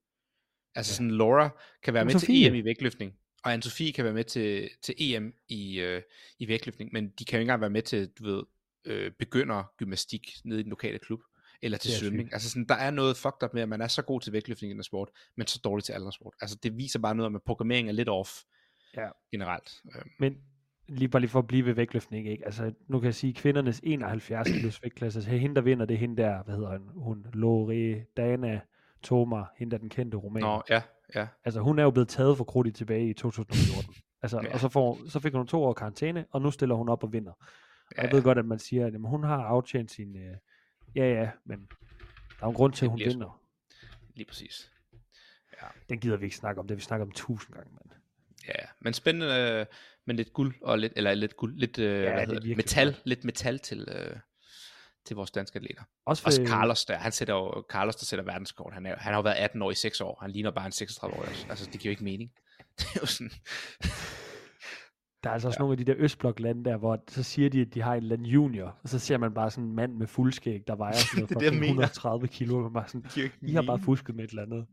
[0.75, 0.95] Altså Ja.
[0.95, 1.49] sådan, Laura
[1.83, 2.35] kan være med Sofie.
[2.35, 3.13] til EM i vægtløftning,
[3.43, 6.01] Og Anne-Sophie kan være med til, til EM i, øh,
[6.39, 8.43] i vægtløftning, men de kan jo ikke engang være med til, du ved,
[8.85, 11.19] øh, begynder gymnastik nede i den lokale klub,
[11.61, 12.33] eller til svømning.
[12.33, 14.79] Altså sådan, der er noget fucked up med, at man er så god til vægtløftning
[14.79, 16.33] i sport, men så dårlig til andre sport.
[16.41, 18.29] Altså det viser bare noget om, at programmering er lidt off
[18.97, 19.07] Ja.
[19.31, 19.71] generelt.
[19.95, 20.37] Øh, Men
[20.87, 22.45] lige bare lige for at blive ved vægtløftning, ikke?
[22.45, 25.97] Altså, nu kan jeg sige, kvindernes 71 kilos vægtklasse, så hende, der vinder, det er
[25.97, 28.59] hende der, hvad hedder hun, hun Loredana
[29.03, 30.41] Toma, hende der den kendte roman.
[30.43, 30.81] Nå, ja,
[31.15, 31.27] ja.
[31.45, 33.93] Altså, hun er jo blevet taget for krudtigt tilbage i 2014.
[34.21, 34.53] Altså, Ja.
[34.53, 37.13] og så, får, så fik hun to år karantæne, og nu stiller hun op og
[37.13, 37.31] vinder.
[37.31, 37.37] Og
[37.97, 40.15] ja, jeg ved godt, at man siger, at jamen, hun har aftjent sin...
[40.15, 40.35] Øh,
[40.95, 41.65] ja, ja, men der
[42.41, 43.41] er jo en grund til, at hun vinder.
[44.15, 44.71] Lige præcis.
[45.89, 47.99] Den gider vi ikke snakke om, det vi snakket om tusind gange, mand.
[48.47, 49.27] Ja, men spændende,
[49.59, 49.65] øh,
[50.05, 53.05] men lidt guld og lidt, eller lidt guld, lidt, øh, er hvad hedder metal, flot.
[53.05, 54.15] lidt metal til, øh,
[55.05, 55.83] til vores danske atleter.
[56.05, 59.13] Også, Også for- Carlos der, han sætter jo, Carlos der sætter verdenskort, han, er, han
[59.13, 61.45] har jo været 18 år i 6 år, han ligner bare en 36 år også.
[61.49, 62.31] Altså, det giver jo ikke mening.
[62.79, 63.31] Det er jo sådan,
[65.23, 65.61] Der er altså også ja.
[65.61, 68.15] nogle af de der Østblok-lande der, hvor så siger de, at de har en eller
[68.15, 71.07] anden junior, og så ser man bare sådan en mand med fuldskæg, der vejer sådan
[71.15, 71.83] noget Det det, jeg fucking mener.
[71.83, 74.65] 130 kilo, og man bare sådan, I har bare fusket med et eller andet.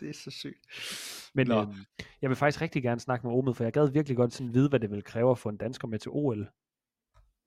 [0.00, 0.58] Det er så sygt.
[1.34, 1.60] Men Nå.
[1.60, 1.74] øhm,
[2.22, 4.68] jeg vil faktisk rigtig gerne snakke med Omid, for jeg gad virkelig godt sådan vide,
[4.68, 6.48] hvad det vil kræve at få en dansker med til OL.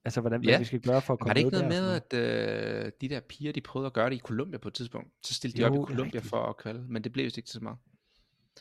[0.06, 0.60] Altså, hvordan, Ja.
[0.60, 2.80] vi skal gøre for at komme Var det ikke med noget der og med, sådan
[2.80, 5.10] at øh, de der piger, de prøvede at gøre det i Colombia på et tidspunkt?
[5.24, 7.50] Så stillede de Jo, op i Colombia for at kvalde, men det blev vist ikke
[7.50, 7.78] så meget.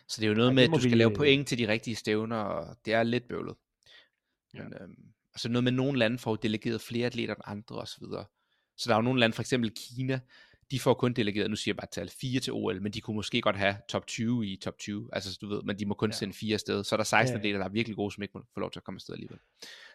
[0.09, 1.59] Så det er jo noget Ej, med, at du skal vi, lave øh, point til
[1.59, 3.55] de rigtige stævner, og det er lidt bøvlet.
[4.55, 4.63] Ja.
[4.65, 8.03] Men, øhm, altså noget med, nogle lande får delegeret flere atleter end andre osv.
[8.77, 10.21] Så der er jo nogle lande, for eksempel Kina,
[10.71, 13.17] de får kun delegeret, nu siger jeg bare tal, fire til OL, men de kunne
[13.17, 16.11] måske godt have top 20 i top 20, altså du ved, men de må kun
[16.11, 16.17] Ja.
[16.17, 16.85] sende fire afsted.
[16.85, 18.71] Så er der 16 Ja, atleter, der er virkelig gode, som ikke må få lov
[18.71, 19.39] til at komme afsted alligevel.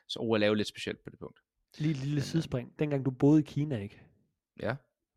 [0.07, 1.39] Så OL er jo lidt specielt på det punkt.
[1.77, 2.79] Lige et lille Men, øh, sidespring.
[2.79, 4.01] Dengang du boede i Kina, ikke?
[4.61, 4.75] Ja.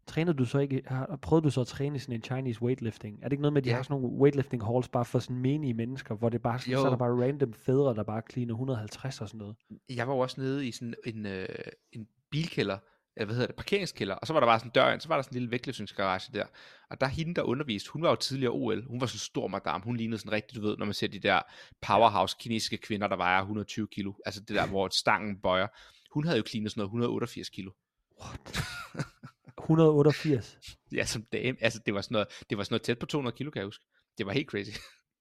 [0.09, 3.19] Trænede du så ikke, har, prøvede du så at træne sådan en Chinese weightlifting?
[3.23, 3.77] Er det ikke noget med, at de Ja.
[3.77, 6.81] har sådan nogle weightlifting halls bare for sådan menige mennesker, hvor det bare sådan, så
[6.81, 6.91] er Jo.
[6.91, 9.57] der bare random fædre, der bare cleaner 150 og sådan noget?
[9.97, 11.47] jeg var jo også nede i sådan en, øh,
[11.93, 12.79] en bilkælder,
[13.17, 15.09] eller hvad hedder det, parkeringskælder, og så var der bare sådan en dør ind, så
[15.09, 16.45] var der sådan en lille vægtløftningsgarage der,
[16.91, 19.49] og der hende, der underviste, hun var jo tidligere OL, hun var sådan en stor
[19.49, 21.41] madame, hun lignede sådan rigtig, du ved, når man ser de der
[21.87, 25.67] powerhouse kinesiske kvinder, der vejer 120 kilo, altså det der, hvor stangen bøjer,
[26.13, 27.71] hun havde jo cleanet sådan noget 188 kilo.
[28.25, 28.59] What?
[29.59, 30.59] 188?
[30.93, 33.37] Ja, som dame, altså det var sådan noget, det var sådan noget tæt på 200
[33.37, 33.85] kilo, kan jeg huske.
[34.19, 34.71] Det var helt crazy.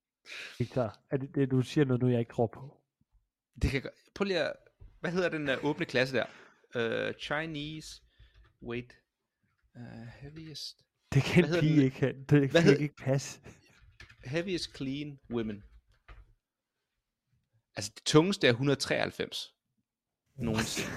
[0.60, 2.78] Victor, er det, det, du siger noget nu, jeg ikke tror på?
[3.62, 4.54] Det kan, prøv lige at,
[5.00, 6.26] hvad hedder den uh, åbne klasse der?
[6.76, 8.02] Uh, Chinese
[8.64, 8.94] weight
[9.76, 10.78] uh, heaviest
[11.14, 11.82] Det kan Hvad de den?
[11.84, 12.26] ikke, have.
[12.30, 13.42] det kan hed- ikke passe.
[14.26, 15.64] Heaviest clean women.
[17.76, 19.54] Altså det tungeste er 193
[20.38, 20.90] nogensinde.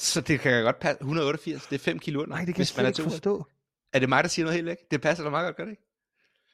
[0.00, 1.00] Så det kan godt passe.
[1.00, 3.10] 188, det er 5 kilo under, Nej, det kan jeg hvis man slet er ikke
[3.10, 3.46] forstå.
[3.92, 4.76] Er det mig, der siger noget helt væk?
[4.90, 5.82] Det passer da meget godt, gør det ikke?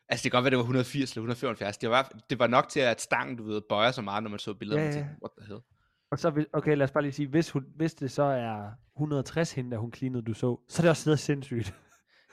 [0.08, 1.78] Altså det kan godt være, det var 180 eller 175.
[1.78, 4.38] Det var, det var nok til, at stangen, du ved, bøjer så meget, når man
[4.38, 4.80] så billeder.
[4.80, 4.92] Ja, Ja.
[4.92, 5.60] Tænkte, What the hell?
[6.10, 9.52] Og så, okay, lad os bare lige sige, hvis, hun, hvis det så er 160
[9.52, 11.74] hende, der hun cleanede, du så, så er det også noget sindssygt.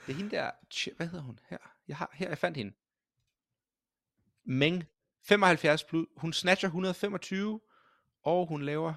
[0.06, 0.50] Det er hende der,
[0.96, 1.58] hvad hedder hun her?
[1.88, 2.72] Jeg har, her, jeg fandt hende.
[4.46, 4.84] Meng,
[5.26, 7.60] 75 plus, hun snatcher 125,
[8.24, 8.94] og hun laver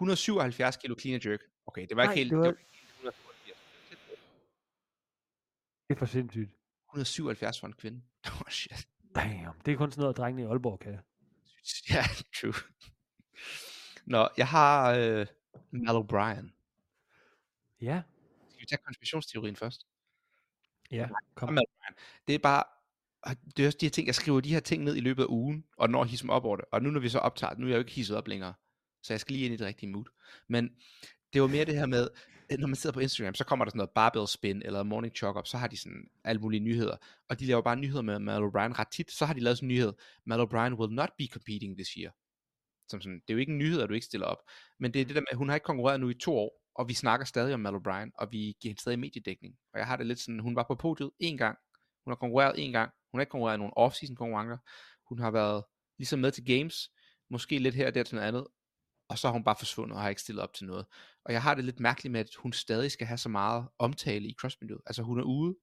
[0.00, 1.40] 177 kilo clean and jerk.
[1.66, 4.20] Okay, det var Nej, ikke helt, det var- det var ikke helt 182.
[5.88, 6.50] Det er for sindssygt.
[6.88, 8.02] 177 for en kvinde.
[8.40, 8.88] Oh shit.
[9.14, 10.98] Damn, det er kun sådan noget, drengene i Aalborg kan.
[11.90, 12.02] Ja,
[12.40, 12.54] true.
[14.06, 15.26] Nå, jeg har øh,
[15.70, 16.46] Mal O'Brien.
[17.80, 18.02] Ja,
[18.50, 19.86] Skal vi tage konspirationsteorien først?
[20.90, 21.52] ja, kom.
[21.52, 21.94] Mal O'Brien.
[22.28, 22.64] Det er bare,
[23.56, 25.26] det er også de her ting, jeg skriver de her ting ned i løbet af
[25.26, 26.64] ugen, og når hisse mig op over det.
[26.72, 28.54] Og nu når vi så optager, nu er jeg jo ikke hisset op længere,
[29.02, 30.04] så jeg skal lige ind i det rigtige mood.
[30.48, 30.70] Men
[31.32, 32.08] det var mere det her med,
[32.52, 35.16] øh, når man sidder på Instagram, så kommer der sådan noget barbell spin, eller morning
[35.16, 36.96] chalk up, så har de sådan alle mulige nyheder.
[37.28, 39.10] Og de laver bare nyheder med Mal O'Brien ret tit.
[39.10, 39.92] Så har de lavet sådan en nyhed,
[40.26, 42.12] Mal O'Brien will not be competing this year.
[42.88, 44.38] Som sådan, det er jo ikke en nyhed, at du ikke stiller op.
[44.78, 46.60] Men det er det der med, at hun har ikke konkurreret nu i to år,
[46.74, 49.54] og vi snakker stadig om Mal O'Brien, og vi giver hende stadig mediedækning.
[49.72, 51.58] Og jeg har det lidt sådan, hun var på podiet en gang,
[52.04, 54.58] hun har konkurreret en gang, hun har ikke konkurreret i nogen off-season konkurrencer,
[55.08, 55.64] hun har været
[55.98, 56.90] ligesom med til games,
[57.30, 58.46] måske lidt her og der til noget andet,
[59.10, 60.86] og så har hun bare forsvundet og har ikke stillet op til noget.
[61.24, 64.28] Og jeg har det lidt mærkeligt med, at hun stadig skal have så meget omtale
[64.28, 64.80] i crossfit-miljøet.
[64.86, 65.56] Altså hun er ude,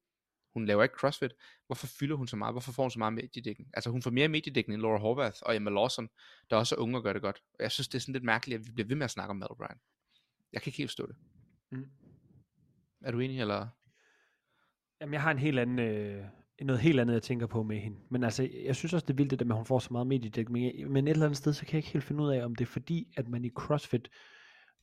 [0.53, 1.31] hun laver ikke crossfit.
[1.65, 2.53] Hvorfor fylder hun så meget?
[2.53, 3.69] Hvorfor får hun så meget mediedækning?
[3.73, 6.09] Altså hun får mere mediedækning end Laura Horvath og Emma Lawson,
[6.49, 7.41] der også er unge og gør det godt.
[7.53, 9.29] Og jeg synes, det er sådan lidt mærkeligt, at vi bliver ved med at snakke
[9.29, 9.79] om Mel O'Brien.
[10.53, 11.15] Jeg kan ikke helt forstå det.
[11.71, 11.85] Mm.
[13.01, 13.67] Er du enig, eller?
[15.01, 16.25] Jamen, jeg har en helt anden, øh,
[16.65, 17.97] noget helt andet, jeg tænker på med hende.
[18.11, 19.87] Men altså, jeg synes også, det er vildt det der med, at hun får så
[19.91, 20.91] meget mediedækning.
[20.91, 22.65] Men et eller andet sted, så kan jeg ikke helt finde ud af, om det
[22.65, 24.09] er fordi, at man i CrossFit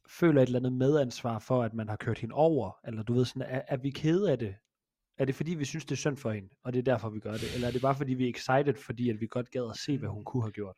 [0.09, 2.77] føler et eller andet medansvar for, at man har kørt hende over.
[2.87, 4.55] Eller du ved sådan, er, er vi kede af det?
[5.19, 7.21] Er det fordi, vi synes, det er synd for hende, og det er derfor, vi
[7.21, 7.55] gør det?
[7.55, 9.99] Eller er det bare fordi, vi er excited, fordi at vi godt gad at se,
[9.99, 10.77] hvad hun kunne have gjort?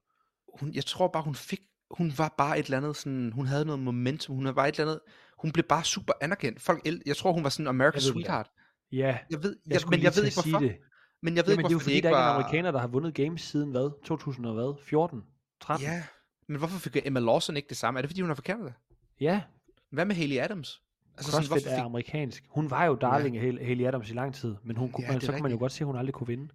[0.60, 3.64] Hun, jeg tror bare, hun fik, hun var bare et eller andet sådan, hun havde
[3.64, 5.00] noget momentum, hun var bare et eller andet,
[5.38, 6.60] hun blev bare super anerkendt.
[6.60, 8.50] Folk, el- jeg tror, hun var sådan America's Jeg ved det Sweetheart.
[8.92, 10.58] Ja, Jeg ved, jeg, jeg, men jeg ved ikke hvorfor.
[10.66, 10.76] det.
[11.22, 12.34] Men jeg ved Jamen, ikke, det er jo hvorfor fordi, der ikke er en var...
[12.34, 14.04] amerikaner, der har vundet games siden hvad?
[14.04, 14.74] 2000 og hvad?
[14.84, 15.22] 14?
[15.60, 15.86] 13?
[15.86, 16.02] Ja,
[16.48, 17.98] men hvorfor fik Emma Lawson ikke det samme?
[17.98, 18.72] Er det fordi, hun er fra Canada?
[19.20, 19.42] ja
[19.90, 20.82] Hvad med Haley Adams?
[21.16, 22.44] Altså, CrossFit hvorfor er fik- amerikansk.
[22.48, 25.08] Hun var jo darling af Hal- Haley Adams i lang tid, men hun kunne, Ja,
[25.12, 26.48] man, er så kunne man jo godt se, at hun aldrig kunne vinde.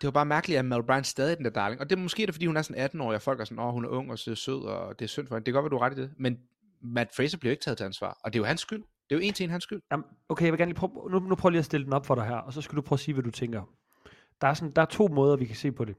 [0.00, 1.80] Det var bare mærkeligt, at Mel Bryan stadig er den der darling.
[1.80, 3.44] Og det er måske er det, fordi hun er sådan 18 år, og folk er
[3.44, 5.46] sådan, åh, hun er ung og så sød, og det er synd for hende.
[5.46, 6.10] Det kan godt være, du er ret i det.
[6.16, 6.38] Men
[6.80, 8.82] Matt Fraser jo ikke taget til ansvar, og det er jo hans skyld.
[9.10, 9.82] Det er jo en til en hans skyld.
[9.90, 12.06] Jamen, okay, jeg vil gerne lige prøve, nu, nu prøver lige at stille den op
[12.06, 13.62] for dig her, og så skal du prøve at sige, hvad du tænker.
[14.40, 15.96] Der er, sådan, der er to måder, vi kan se på det.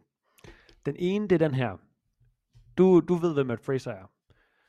[0.85, 1.77] Den ene, det er den her.
[2.77, 4.11] Du, du ved, hvem Matt Fraser er.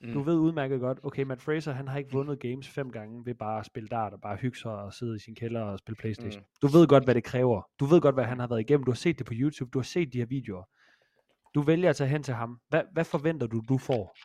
[0.00, 0.12] Mm.
[0.12, 3.34] Du ved udmærket godt, okay, Matt Fraser, han har ikke vundet games fem gange ved
[3.34, 5.96] bare at spille dart og bare hygge sig og sidde i sin kælder og spille
[5.96, 6.42] Playstation.
[6.42, 6.46] Mm.
[6.62, 7.62] Du ved godt, hvad det kræver.
[7.80, 8.84] Du ved godt, hvad han har været igennem.
[8.84, 9.70] Du har set det på YouTube.
[9.70, 10.64] Du har set de her videoer.
[11.54, 12.60] Du vælger at tage hen til ham.
[12.68, 14.16] Hvad, hvad forventer du, du får?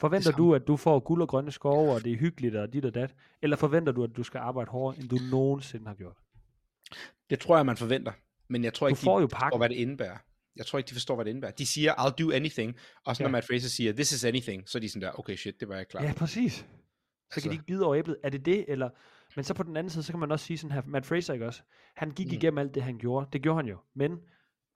[0.00, 2.84] Forventer du, at du får guld og grønne skove, og det er hyggeligt og dit
[2.84, 3.14] og dat?
[3.42, 6.16] Eller forventer du, at du skal arbejde hårdere, end du nogensinde har gjort?
[7.30, 8.12] Det tror jeg, man forventer.
[8.48, 9.60] Men jeg tror Du ikke, får de jo forstår, pakken.
[9.60, 10.16] hvad det indebærer.
[10.56, 11.52] Jeg tror ikke, de forstår, hvad det indebærer.
[11.52, 12.76] De siger, I'll do anything.
[13.04, 13.32] Og så når Ja.
[13.32, 15.76] Matt Fraser siger, this is anything, så er de sådan der, okay shit, det var
[15.76, 16.02] jeg klar.
[16.02, 16.52] Ja, præcis.
[16.54, 16.64] Så
[17.30, 18.16] Altså- kan de ikke bide over æblet.
[18.22, 18.90] Er det det, eller...
[19.36, 21.32] Men så på den anden side, så kan man også sige sådan her, Matt Fraser
[21.32, 21.62] ikke også?
[21.96, 22.32] Han gik mm.
[22.32, 23.26] igennem alt det, han gjorde.
[23.32, 23.76] Det gjorde han jo.
[23.94, 24.18] Men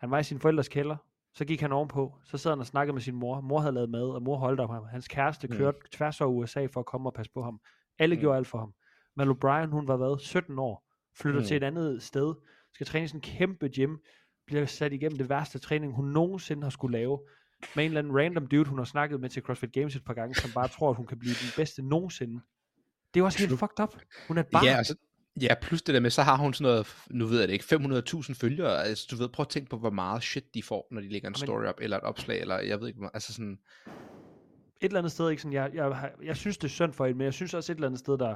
[0.00, 0.96] han var i sin forældres kælder.
[1.34, 2.14] Så gik han ovenpå.
[2.24, 3.40] Så sad han og snakkede med sin mor.
[3.40, 4.84] Mor havde lavet mad, og mor holdt om ham.
[4.90, 5.56] Hans kæreste Mm.
[5.56, 7.60] kørte tværs over USA for at komme og passe på ham.
[7.98, 8.20] Alle Mm.
[8.20, 8.74] gjorde alt for ham.
[9.16, 10.18] Mal O'Brien, hun var hvad?
[10.18, 10.84] 17 år.
[11.20, 11.46] Flytter Mm.
[11.46, 12.34] til et andet sted.
[12.74, 13.96] Skal træne i sådan en kæmpe gym.
[14.46, 17.18] Bliver sat igennem det værste træning, hun nogensinde har skulle lave.
[17.76, 20.14] Med en eller anden random dude, hun har snakket med til CrossFit Games et par
[20.14, 22.34] gange, som bare tror, at hun kan blive den bedste nogensinde.
[23.14, 23.94] Det er jo også helt fucked up.
[24.28, 24.64] Hun er et barn.
[24.64, 24.94] Ja, altså,
[25.40, 27.74] ja, plus det der med, så har hun sådan noget, nu ved jeg det ikke,
[27.74, 28.84] 500.000 følgere.
[28.84, 31.28] Altså, du ved, prøv at tænke på, hvor meget shit de får, når de lægger
[31.28, 33.58] en story op, eller et opslag, eller jeg ved ikke, altså sådan,
[34.80, 37.18] et eller andet sted, ikke sådan, jeg, jeg, jeg synes, det er synd for hende,
[37.18, 38.34] men jeg synes også et eller andet sted, der,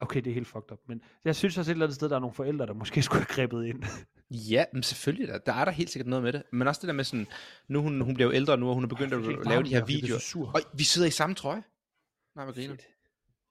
[0.00, 2.16] okay, det er helt fucked up, men jeg synes også et eller andet sted, der
[2.16, 3.82] er nogle forældre, der måske skulle have grebet ind.
[4.30, 6.42] ja, men selvfølgelig, der, der er der helt sikkert noget med det.
[6.52, 7.26] Men også det der med sådan,
[7.68, 9.62] nu hun, hun bliver jo ældre nu, og hun er begyndt fik at helt lave
[9.62, 10.18] de her videoer.
[10.18, 10.50] så sur.
[10.54, 11.62] Og vi sidder i samme trøje.
[12.36, 12.76] Nej, hvad griner.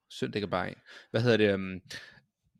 [0.09, 0.75] Synd, det kan bare en.
[1.11, 1.53] Hvad hedder det?
[1.53, 1.81] Um,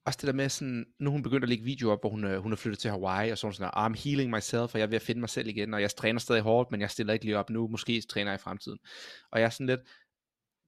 [0.06, 2.42] også det der med sådan, nu hun begyndt at lægge videoer op, hvor hun, øh,
[2.42, 4.88] hun er flyttet til Hawaii, og så sådan, ah, I'm healing myself, og jeg er
[4.88, 7.26] ved at finde mig selv igen, og jeg træner stadig hårdt, men jeg stiller ikke
[7.26, 8.80] lige op nu, måske træner jeg i fremtiden.
[9.32, 9.80] Og jeg er sådan lidt,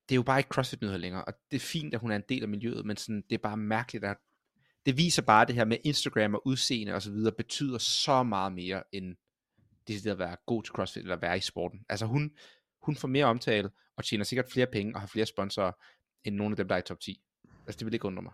[0.10, 2.16] det er jo bare ikke CrossFit nyheder længere, og det er fint, at hun er
[2.16, 4.18] en del af miljøet, men sådan, det er bare mærkeligt, at
[4.86, 8.54] det viser bare det her med Instagram og udseende og så videre, betyder så meget
[8.54, 9.16] mere end
[9.88, 11.86] det at være god til CrossFit, eller være i sporten.
[11.90, 12.32] Altså hun,
[12.82, 15.72] hun får mere omtale, og tjener sikkert flere penge, og har flere sponsorer,
[16.24, 17.22] end nogle af dem, der er i top 10.
[17.68, 18.34] Altså det vil ikke undre mig.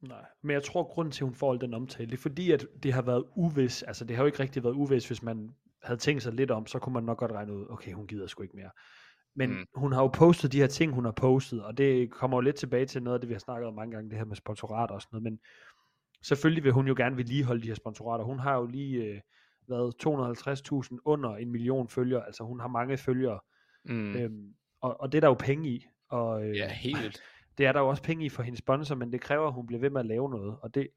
[0.00, 2.50] Nej, men jeg tror, grunden til, at hun får al den omtale, det er fordi,
[2.50, 3.82] at det har været uvis.
[3.82, 5.50] Altså, det har jo ikke rigtig været uvis, hvis man
[5.82, 8.26] havde tænkt sig lidt om, så kunne man nok godt regne ud, okay, hun gider
[8.26, 8.70] sgu ikke mere.
[9.34, 9.64] Men Mm.
[9.74, 12.56] hun har jo postet de her ting, hun har postet, og det kommer jo lidt
[12.56, 14.94] tilbage til noget af det, vi har snakket om mange gange, det her med sponsorater
[14.94, 15.38] og sådan noget, men
[16.22, 18.24] selvfølgelig vil hun jo gerne vedligeholde de her sponsorater.
[18.24, 19.20] Hun har jo lige øh,
[19.68, 23.40] været 250.000 under en million følgere, altså hun har mange følgere,
[23.84, 24.16] Mm.
[24.16, 25.86] øhm, og, og det er der jo penge i.
[26.08, 27.22] Og, øh, ja, helt.
[27.58, 29.66] Det er der jo også penge i for hendes sponsor, men det kræver, at hun
[29.66, 30.56] bliver ved med at lave noget.
[30.62, 30.88] Og det,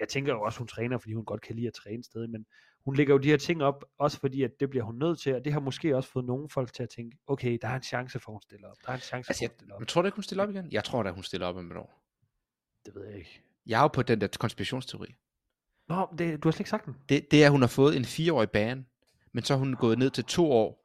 [0.00, 2.46] jeg tænker jo også, hun træner, fordi hun godt kan lide at træne stadig, men
[2.84, 5.34] hun lægger jo de her ting op, også fordi, at det bliver hun nødt til,
[5.34, 7.82] og det har måske også fået nogle folk til at tænke, okay, der er en
[7.82, 8.76] chance for, at hun stiller op.
[8.86, 9.80] Der er en chance Altså, for, jeg, at hun stiller op.
[9.80, 10.72] men tror du ikke, hun stiller op igen?
[10.72, 12.02] Jeg tror da, hun stiller op om et år.
[12.86, 13.42] Det ved jeg ikke.
[13.66, 15.14] Jeg er jo på den der konspirationsteori.
[15.88, 16.96] Nå, det, du har slet ikke sagt den.
[17.08, 18.86] Det, det er, at hun har fået en fireårig ban,
[19.32, 20.82] men så er hun gået ned til to år,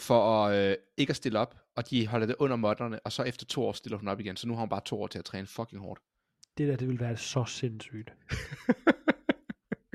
[0.00, 3.22] for at, øh, ikke at stille op, og de holder det under modderne, og så
[3.22, 5.18] efter to år stiller hun op igen, så nu har hun bare to år til
[5.18, 6.00] at træne fucking hårdt.
[6.58, 8.12] Det der, det vil være så sindssygt.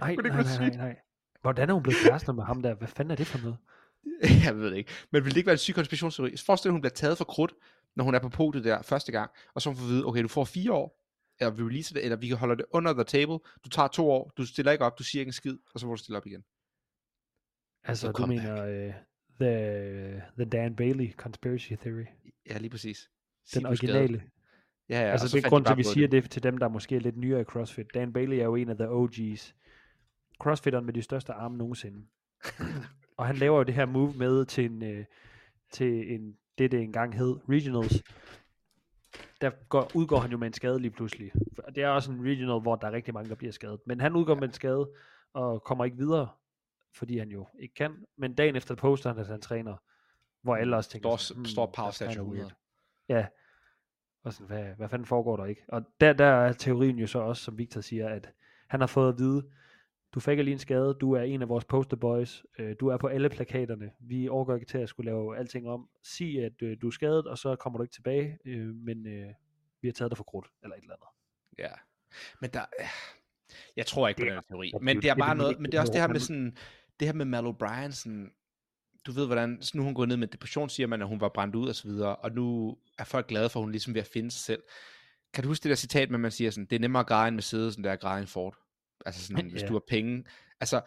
[0.02, 0.96] Nej, nej, nej, nej, nej.
[1.42, 2.74] Hvordan er hun blevet kærester med ham der?
[2.74, 3.58] Hvad fanden er det for noget?
[4.46, 4.92] jeg ved det ikke.
[5.12, 6.38] Men vil det ikke være en syg konspirationsteori?
[6.38, 7.54] Forestil dig, hun bliver taget for krudt,
[7.96, 10.24] når hun er på podiet der første gang, og så får hun at vide, okay,
[10.24, 11.02] du får fire år,
[11.40, 14.12] eller vi releaser det, eller vi kan holde det under the table, du tager to
[14.12, 16.18] år, du stiller ikke op, du siger ikke en skid, og så får du stille
[16.18, 16.44] op igen.
[17.84, 18.94] Altså, du mener uh,
[19.42, 22.06] the, the Dan Bailey conspiracy theory.
[22.50, 23.10] Ja, lige præcis.
[23.54, 24.24] Den originale.
[24.90, 26.44] Ja, ja, altså så det er fandt de grund til, at vi siger det til
[26.44, 27.94] dem, der måske er lidt nyere i CrossFit.
[27.94, 29.54] Dan Bailey er jo en af the OG's.
[30.40, 32.06] Crossfitteren med de største arme nogensinde.
[33.18, 35.06] og han laver jo det her move med til en, øh,
[35.72, 38.04] til en det, det engang hed, Regionals.
[39.42, 41.32] Der går, udgår han jo med en skade lige pludselig.
[41.76, 43.80] Det er også en regional, hvor der er rigtig mange, der bliver skadet.
[43.86, 44.90] Men han udgår med en skade,
[45.34, 46.28] og kommer ikke videre,
[46.94, 48.06] fordi han jo ikke kan.
[48.18, 49.76] Men dagen efter poster han, at han træner,
[50.42, 52.54] hvor alle også tænker, Står- sådan, står "Hmm, kinda statue weird." 100.
[53.10, 53.28] Ja.
[54.24, 55.64] Og sådan, hvad, hvad fanden foregår der ikke?
[55.68, 58.32] Og der, der er teorien jo så også, som Victor siger, at
[58.68, 59.50] han har fået at vide,
[60.14, 62.98] du fik lige en skade, du er en af vores poster boys, øh, du er
[62.98, 65.90] på alle plakaterne, vi overgår ikke til at skulle lave alting om.
[66.04, 69.28] Sig, at øh, du er skadet, og så kommer du ikke tilbage, øh, men øh,
[69.82, 71.08] vi har taget dig for krudt, eller et eller andet.
[71.58, 71.72] Ja.
[72.42, 72.66] Men der...
[73.76, 74.72] Jeg tror ikke på den her teori.
[74.82, 75.60] Men det er bare noget...
[75.60, 76.58] Men det er også det her med sådan...
[77.02, 78.32] Det her med Mal O'Brien, sådan...
[79.06, 79.62] Du ved, hvordan...
[79.74, 81.88] Nu hun gået ned med depression, siger man, at hun var brændt ud og så
[81.88, 82.16] videre.
[82.16, 84.64] Og nu er folk glade for, at hun ligesom ved at finde sig selv.
[85.34, 87.28] Kan du huske det der citat med, man siger sådan, det er nemmere at græde
[87.28, 88.58] en Mercedes, end det er at græde en Ford?
[89.06, 89.68] Altså sådan, hvis Ja.
[89.68, 90.24] du har penge.
[90.60, 90.82] Altså,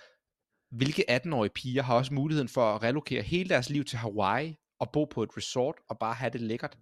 [0.70, 4.90] hvilke 18-årige piger har også muligheden for at relokere hele deres liv til Hawaii og
[4.92, 6.78] bo på et resort og bare have det lækkert?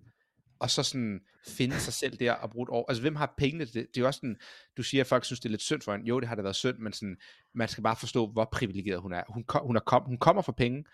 [0.63, 2.85] Og så sådan finde sig selv der og bruge et år.
[2.89, 3.87] Altså, hvem har pengene til det?
[3.89, 4.37] Det er jo også sådan,
[4.77, 6.07] du siger, at folk synes, det er lidt synd for hende.
[6.09, 7.17] Jo, det har det været synd, men sådan,
[7.55, 9.23] man skal bare forstå, hvor privilegeret hun er.
[9.29, 10.85] Hun, kom, hun, er kom, hun kommer fra penge,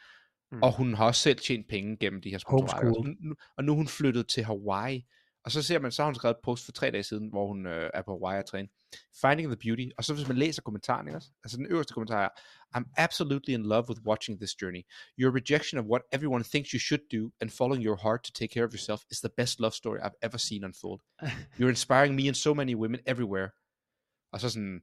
[0.53, 0.63] Mm.
[0.63, 2.89] og hun har også selv tjent penge gennem de her sponsorater.
[2.99, 5.05] Og nu, og nu er hun flyttet til Hawaii.
[5.49, 7.47] Og så ser man, så har hun skrevet et post for tre dage siden, hvor
[7.47, 8.69] hun øh, er på og træne.
[9.21, 9.87] Finding the beauty.
[9.99, 11.21] Og så hvis man læser kommentaren, ikke?
[11.45, 12.29] Altså den øverste kommentar er,
[12.77, 14.83] I'm absolutely in love with watching this journey.
[15.19, 18.53] Your rejection of what everyone thinks you should do and following your heart to take
[18.55, 21.01] care of yourself is the best love story I've ever seen unfold.
[21.59, 23.49] You're inspiring me and so many women everywhere.
[24.33, 24.81] Og så sådan,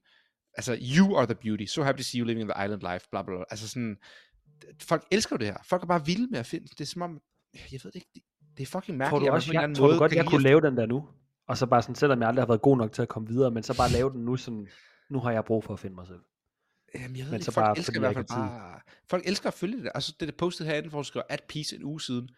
[0.53, 1.65] altså, you are the beauty.
[1.65, 3.03] So happy to see you living the island life.
[3.11, 3.45] Bla, bla, bla.
[3.49, 3.97] Altså sådan,
[4.81, 5.57] folk elsker det her.
[5.63, 7.21] Folk er bare vilde med at finde, det er som om,
[7.53, 8.25] jeg ved det ikke,
[8.57, 9.21] det, er fucking mærkeligt.
[9.21, 11.07] Tror du også, jeg, anden tror du godt, jeg kunne lave den der nu?
[11.47, 13.51] Og så bare sådan, selvom jeg aldrig har været god nok til at komme videre,
[13.51, 14.67] men så bare lave den nu sådan,
[15.09, 16.19] nu har jeg brug for at finde mig selv.
[16.95, 19.23] Jamen, jeg ved Men ikke, så folk bare, elsker i hvert jeg fald bare, folk
[19.27, 19.91] elsker at følge det.
[19.95, 22.29] Altså, det er postet herinde, hvor du skriver at peace en uge siden.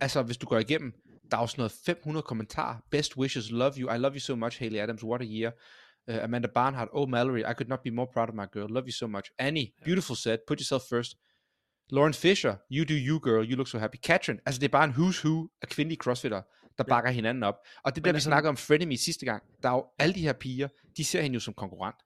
[0.00, 0.92] Altså, hvis du går igennem,
[1.30, 2.76] der er jo sådan noget 500 kommentarer.
[2.90, 5.50] Best wishes, love you, I love you so much, Haley Adams, what a year.
[6.08, 8.86] Uh, Amanda Barnhart, oh Mallory, I could not be more proud of my girl, love
[8.86, 9.30] you so much.
[9.38, 11.16] Annie, beautiful set, put yourself first.
[11.90, 13.96] Lauren Fisher, you do you girl, you look so happy.
[13.96, 16.42] Katrin, altså det er bare en who's who af kvindelige crossfitter,
[16.78, 17.54] der bakker hinanden op.
[17.82, 19.42] Og det er der, vi snakkede om Frenemy sidste gang.
[19.62, 21.96] Der er jo alle de her piger, de ser hende jo som konkurrent.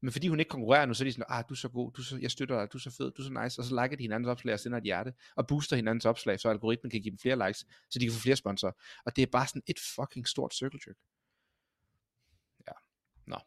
[0.00, 1.92] Men fordi hun ikke konkurrerer nu, så er de sådan, ah, du er så god,
[1.92, 3.64] du er så, jeg støtter dig, du er så fed, du er så nice, og
[3.64, 6.90] så liker de hinandens opslag og sender et hjerte, og booster hinandens opslag, så algoritmen
[6.90, 8.72] kan give dem flere likes, så de kan få flere sponsorer.
[9.04, 10.96] Og det er bare sådan et fucking stort circle jerk.
[12.68, 12.72] Ja.
[13.26, 13.38] Nå.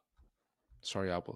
[0.82, 1.36] Sorry, jeg afbrød.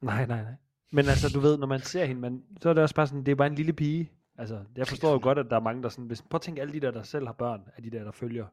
[0.00, 0.54] Nej, nej, nej.
[0.90, 3.24] Men altså, du ved, når man ser hende, man, så er det også bare sådan,
[3.26, 4.12] det er bare en lille pige.
[4.38, 6.60] Altså, jeg forstår jo godt, at der er mange, der sådan, hvis, prøv at tænke
[6.60, 8.46] alle de der, der selv har børn, af de der, der følger,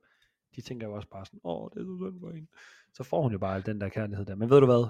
[0.55, 2.47] de tænker jo også bare sådan, åh, det er så synd for hende.
[2.93, 4.35] Så får hun jo bare al den der kærlighed der.
[4.35, 4.85] Men ved du hvad?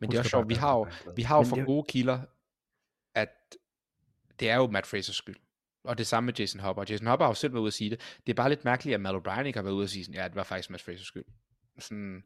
[0.00, 1.84] Men Hun det er også sjovt, vi har jo, vi har jo for det- gode
[1.88, 2.20] kilder,
[3.14, 3.56] at
[4.40, 5.36] det er jo Matt Frasers skyld.
[5.84, 6.84] Og det samme med Jason Hopper.
[6.88, 8.00] Jason Hopper har jo selv været ude at sige det.
[8.26, 10.20] Det er bare lidt mærkeligt, at Mal O'Brien ikke har været ude at sige sådan,
[10.20, 11.24] ja, det var faktisk Matt Frasers skyld.
[11.78, 12.24] Sådan,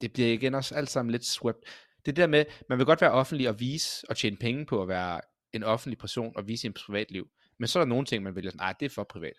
[0.00, 1.58] det bliver igen også alt sammen lidt swept.
[2.06, 4.88] Det der med, man vil godt være offentlig og vise og tjene penge på at
[4.88, 5.20] være
[5.52, 7.30] en offentlig person og vise sin privatliv.
[7.58, 9.36] Men så er der nogle ting, man vælger sådan, nej, det er for privat.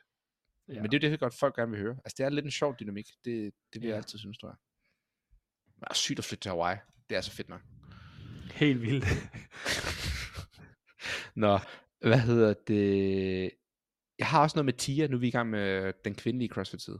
[0.68, 0.82] Ja.
[0.82, 1.98] Men det er jo det, godt folk gerne vil høre.
[2.06, 3.08] Altså, det er lidt en sjov dynamik.
[3.26, 3.88] Det, det vil ja.
[3.88, 3.90] Ja.
[3.90, 4.56] jeg altid synes, tror jeg.
[5.76, 6.78] Det er sygt at flytte til Hawaii.
[7.10, 7.62] Det er så fedt nok.
[8.54, 9.06] helt vildt.
[11.36, 11.60] Nå,
[12.02, 13.52] hvad hedder det?
[14.20, 17.00] Jeg har også noget med Tia, nu er vi i gang med den kvindelige CrossFit-side.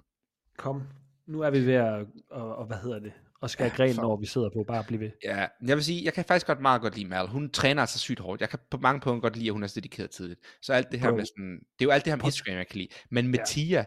[0.58, 0.84] Kom,
[1.26, 4.04] nu er vi ved at, og, og hvad hedder det, og skære Ja, grenen fuck.
[4.04, 5.12] over, vi sidder på, bare blive ved.
[5.24, 7.28] Ja, jeg vil sige, jeg kan faktisk godt meget godt lide Mal.
[7.28, 8.42] Hun træner altså sygt hårdt.
[8.42, 10.40] Jeg kan på mange punkter godt lide, at hun er så dedikeret tidligt.
[10.62, 11.16] Så alt det her Bro.
[11.18, 12.90] med sådan, det er jo alt det her med Instagram, jeg kan lide.
[13.12, 13.46] Men med Ja.
[13.46, 13.86] Tia,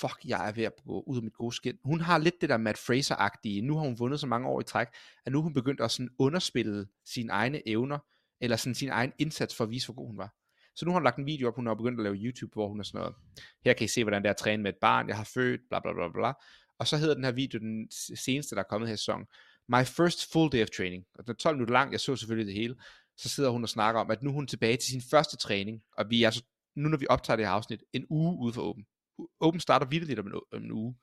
[0.00, 1.76] fuck, jeg er ved at gå ud af mit gode skin.
[1.84, 3.62] Hun har lidt det der Matt Fraser-agtige.
[3.62, 4.86] Nu har hun vundet så mange år i træk,
[5.26, 7.98] at nu er hun begyndt at sådan underspille sine egne evner,
[8.40, 10.34] eller sådan sin egen indsats for at vise, hvor god hun var.
[10.76, 12.68] Så nu har hun lagt en video op, hun har begyndt at lave YouTube, hvor
[12.68, 13.14] hun er sådan noget,
[13.64, 15.60] her kan I se, hvordan det er at træne med et barn, jeg har født,
[15.70, 16.32] bla bla bla bla.
[16.78, 19.26] Og så hedder den her video, den seneste, der er kommet her i sæson,
[19.68, 21.04] My first full day of training.
[21.14, 22.76] Og den er 12 minutter lang, jeg så selvfølgelig det hele.
[23.16, 25.82] Så sidder hun og snakker om, at nu er hun tilbage til sin første træning,
[25.98, 26.42] og vi er så,
[26.76, 28.86] nu når vi optager det her afsnit, en uge ude for Åben.
[29.40, 30.96] Open starter vildt lidt om en, om en uge.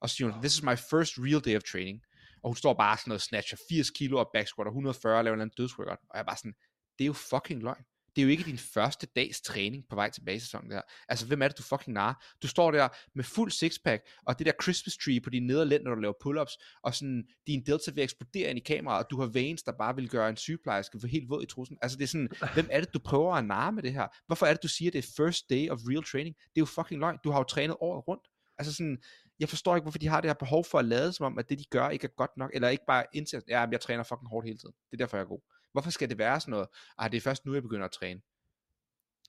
[0.00, 2.02] Og så siger hun, this is my first real day of training.
[2.42, 5.24] Og hun står bare sådan noget, snatcher 80 kilo og back squat, og 140 og
[5.24, 5.98] laver en eller anden dødsworkout.
[6.10, 6.54] Og jeg er bare sådan,
[6.98, 7.84] det er jo fucking løgn.
[8.16, 10.80] Det er jo ikke din første dags træning på vej tilbage i sæsonen der.
[11.08, 12.24] Altså, hvem er det, du fucking nar?
[12.42, 15.94] Du står der med fuld sixpack, og det der Christmas tree på dine nederlænd, når
[15.94, 19.26] du laver pull-ups, og sådan, din delta vil eksplodere ind i kameraet, og du har
[19.26, 21.78] veins, der bare vil gøre en sygeplejerske for helt våd i trussen.
[21.82, 24.06] Altså, det er sådan, hvem er det, du prøver at narre med det her?
[24.26, 26.36] Hvorfor er det, du siger, det er first day of real training?
[26.36, 27.18] Det er jo fucking løgn.
[27.24, 28.22] Du har jo trænet året rundt.
[28.58, 28.98] Altså sådan,
[29.40, 31.48] jeg forstår ikke, hvorfor de har det her behov for at lade som om, at
[31.48, 34.28] det de gør ikke er godt nok, eller ikke bare indtil, ja, jeg træner fucking
[34.28, 34.74] hårdt hele tiden.
[34.90, 35.40] Det er derfor, jeg er god.
[35.76, 36.68] Hvorfor skal det være sådan noget,
[36.98, 38.20] ah, det er først nu, jeg begynder at træne.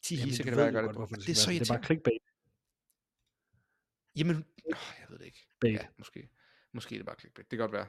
[0.04, 1.16] 10 Jamen, du kan det være, jeg gør det godt, på.
[1.16, 1.60] Det, det er så være.
[1.60, 1.86] Det er bare irriterende.
[1.86, 2.22] clickbait.
[4.16, 4.36] Jamen,
[4.74, 5.48] åh, jeg ved det ikke.
[5.60, 5.74] Bait.
[5.74, 6.30] Ja, måske.
[6.72, 7.52] Måske er det bare clickbait.
[7.52, 7.88] Det kan godt være.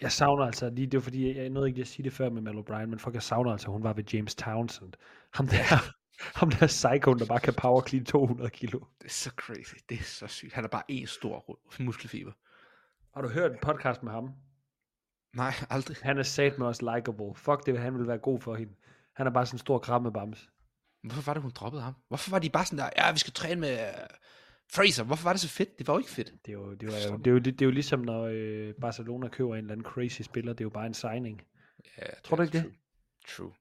[0.00, 2.42] Jeg savner altså lige, det var fordi, jeg, nåede ikke at sige det før med
[2.42, 4.92] Mal O'Brien, men fuck, jeg savner altså, hun var ved James Townsend.
[5.34, 5.62] Ham der,
[6.40, 8.80] Ham der psykoen, der bare kan power clean 200 kilo.
[8.98, 9.74] Det er så crazy.
[9.88, 10.52] Det er så sygt.
[10.52, 12.32] Han er bare en stor muskelfiber.
[13.14, 14.34] Har du hørt en podcast med ham?
[15.36, 15.96] Nej, aldrig.
[16.02, 17.34] Han er sat med os likable.
[17.34, 18.72] Fuck det, han vil være god for hende.
[19.16, 20.48] Han er bare sådan en stor krammebams.
[21.02, 21.94] Hvorfor var det, hun droppede ham?
[22.08, 24.16] Hvorfor var de bare sådan der, ja, vi skal træne med uh,
[24.72, 25.04] Fraser.
[25.04, 25.78] Hvorfor var det så fedt?
[25.78, 26.32] Det var jo ikke fedt.
[26.46, 28.74] Det er jo, det er jo, det er jo, det er jo ligesom, når øh,
[28.80, 30.52] Barcelona køber en eller anden crazy spiller.
[30.52, 31.42] Det er jo bare en signing.
[31.98, 32.62] Ja, det Tror du ikke det?
[32.62, 32.72] True.
[33.28, 33.52] true.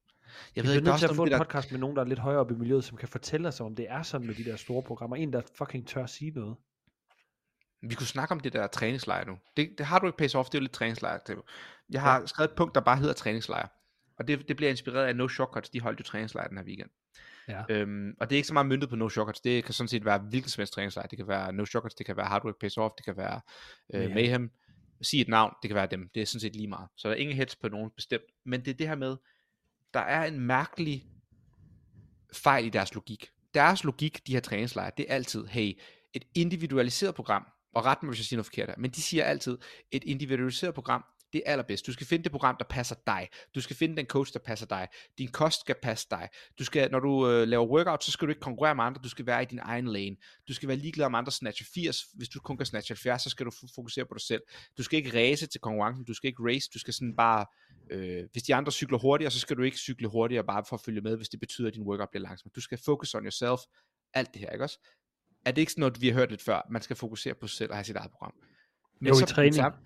[0.55, 1.79] Jeg Jeg ved vi ikke, er nødt til at få en det der, podcast med
[1.79, 4.01] nogen, der er lidt højere op i miljøet, som kan fortælle os, om det er
[4.01, 5.15] sådan med de der store programmer.
[5.15, 6.55] En, der fucking tør at sige noget.
[7.81, 9.37] Vi kunne snakke om det der træningslejr nu.
[9.57, 11.41] Det, det har du ikke pace off, det er jo lidt træningslejr.
[11.89, 13.67] Jeg har skrevet et punkt, der bare hedder træningslejr.
[14.19, 16.89] Og det, det bliver inspireret af No Shortcuts, de holdt jo træningslejr den her weekend.
[17.47, 17.63] Ja.
[17.69, 20.05] Øhm, og det er ikke så meget myndet på No Shortcuts, det kan sådan set
[20.05, 21.07] være hvilken som helst træningslejr.
[21.07, 23.41] Det kan være No Shortcuts, det kan være Hard Work Pace Off, det kan være
[23.93, 24.13] øh, Mayhem.
[24.13, 24.51] Mayhem.
[25.01, 26.09] Sig et navn, det kan være dem.
[26.15, 26.89] Det er sådan set lige meget.
[26.97, 28.23] Så der er ingen hets på nogen bestemt.
[28.45, 29.17] Men det er det her med,
[29.93, 31.05] der er en mærkelig
[32.33, 33.29] fejl i deres logik.
[33.53, 35.79] Deres logik, de her træningslejre, det er altid, hey,
[36.13, 39.23] et individualiseret program, og ret mig, hvis jeg siger noget forkert her, men de siger
[39.23, 39.57] altid,
[39.91, 41.03] et individualiseret program,
[41.33, 41.87] det er allerbedst.
[41.87, 43.29] Du skal finde det program, der passer dig.
[43.55, 44.87] Du skal finde den coach, der passer dig.
[45.17, 46.29] Din kost skal passe dig.
[46.59, 49.01] Du skal, når du øh, laver workout, så skal du ikke konkurrere med andre.
[49.03, 50.15] Du skal være i din egen lane.
[50.47, 52.01] Du skal være ligeglad om andre snatcher 80.
[52.13, 54.41] Hvis du kun kan snatche 70, så skal du f- fokusere på dig selv.
[54.77, 56.05] Du skal ikke race til konkurrencen.
[56.05, 56.69] Du skal ikke race.
[56.73, 57.45] Du skal sådan bare...
[57.91, 60.81] Øh, hvis de andre cykler hurtigere, så skal du ikke cykle hurtigere bare for at
[60.81, 62.51] følge med, hvis det betyder, at din workout bliver langsom.
[62.55, 63.59] Du skal focus on yourself.
[64.13, 64.79] Alt det her, ikke også?
[65.45, 66.61] Er det ikke sådan noget, vi har hørt lidt før?
[66.71, 68.33] Man skal fokusere på sig selv og have sit eget program.
[69.01, 69.55] Jo, i så den træning.
[69.55, 69.77] samme-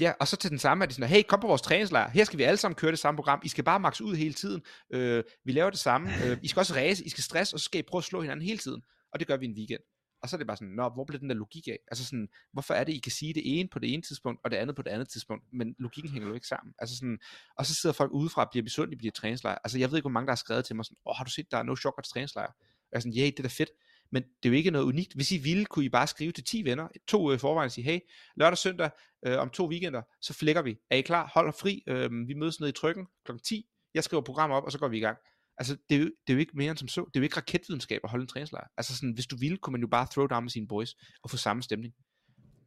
[0.00, 2.10] Ja, og så til den samme er de sådan, hey, kom på vores træningslejr.
[2.10, 3.40] Her skal vi alle sammen køre det samme program.
[3.44, 4.62] I skal bare max ud hele tiden.
[4.90, 6.08] Øh, vi laver det samme.
[6.26, 8.20] Øh, I skal også ræse, I skal stress, og så skal I prøve at slå
[8.20, 8.82] hinanden hele tiden.
[9.12, 9.80] Og det gør vi en weekend.
[10.22, 11.78] Og så er det bare sådan, nå, hvor bliver den der logik af?
[11.90, 14.50] Altså sådan, hvorfor er det, I kan sige det ene på det ene tidspunkt, og
[14.50, 16.74] det andet på det andet tidspunkt, men logikken hænger jo ikke sammen.
[16.78, 17.18] Altså sådan,
[17.58, 19.58] og så sidder folk udefra og bliver misundelige på de træningslejre.
[19.64, 21.30] Altså jeg ved ikke, hvor mange der har skrevet til mig sådan, åh, har du
[21.30, 22.48] set, der er no shortcuts træningslejre?
[22.48, 23.70] Og jeg er sådan, ja, det er da fedt.
[24.14, 25.14] Men det er jo ikke noget unikt.
[25.14, 27.72] Hvis I ville, kunne I bare skrive til 10 venner, to uger i forvejen og
[27.72, 28.00] sige, hey,
[28.36, 28.90] lørdag og søndag
[29.26, 30.76] øh, om to weekender, så flækker vi.
[30.90, 31.30] Er I klar?
[31.34, 31.82] Hold fri.
[31.86, 33.32] Øh, vi mødes nede i trykken kl.
[33.44, 33.66] 10.
[33.94, 35.18] Jeg skriver programmet op, og så går vi i gang.
[35.58, 37.00] Altså, det er, jo, det er jo ikke mere end som så.
[37.00, 38.66] Det er jo ikke raketvidenskab at holde en træningslejr.
[38.76, 41.30] Altså, sådan, hvis du ville, kunne man jo bare throw down med sine boys og
[41.30, 41.94] få samme stemning.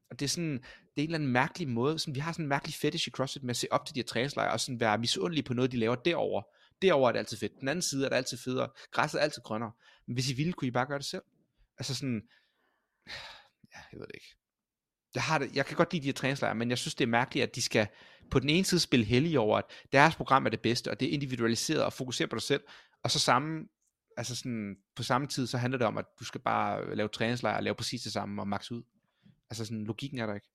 [0.09, 2.45] Og det er sådan, det er en eller anden mærkelig måde, sådan, vi har sådan
[2.45, 4.79] en mærkelig fetish i CrossFit med at se op til de her træningslejre, og sådan
[4.79, 6.41] være misundelige på noget, de laver derover.
[6.81, 7.59] Derover er det altid fedt.
[7.59, 8.69] Den anden side er det altid federe.
[8.91, 9.71] Græsset er altid grønnere.
[10.07, 11.21] Men hvis I ville, kunne I bare gøre det selv.
[11.79, 12.21] Altså sådan,
[13.73, 14.35] ja, jeg ved det ikke.
[15.15, 17.09] Jeg, har det, jeg kan godt lide de her træningslejre, men jeg synes, det er
[17.09, 17.87] mærkeligt, at de skal
[18.31, 21.07] på den ene side spille heldig over, at deres program er det bedste, og det
[21.07, 22.63] er individualiseret og fokusere på dig selv,
[23.03, 23.67] og så samme,
[24.17, 27.57] altså sådan, på samme tid, så handler det om, at du skal bare lave træningslejre
[27.57, 28.83] og lave præcis det samme og max ud.
[29.49, 30.47] Altså sådan, logikken er der ikke.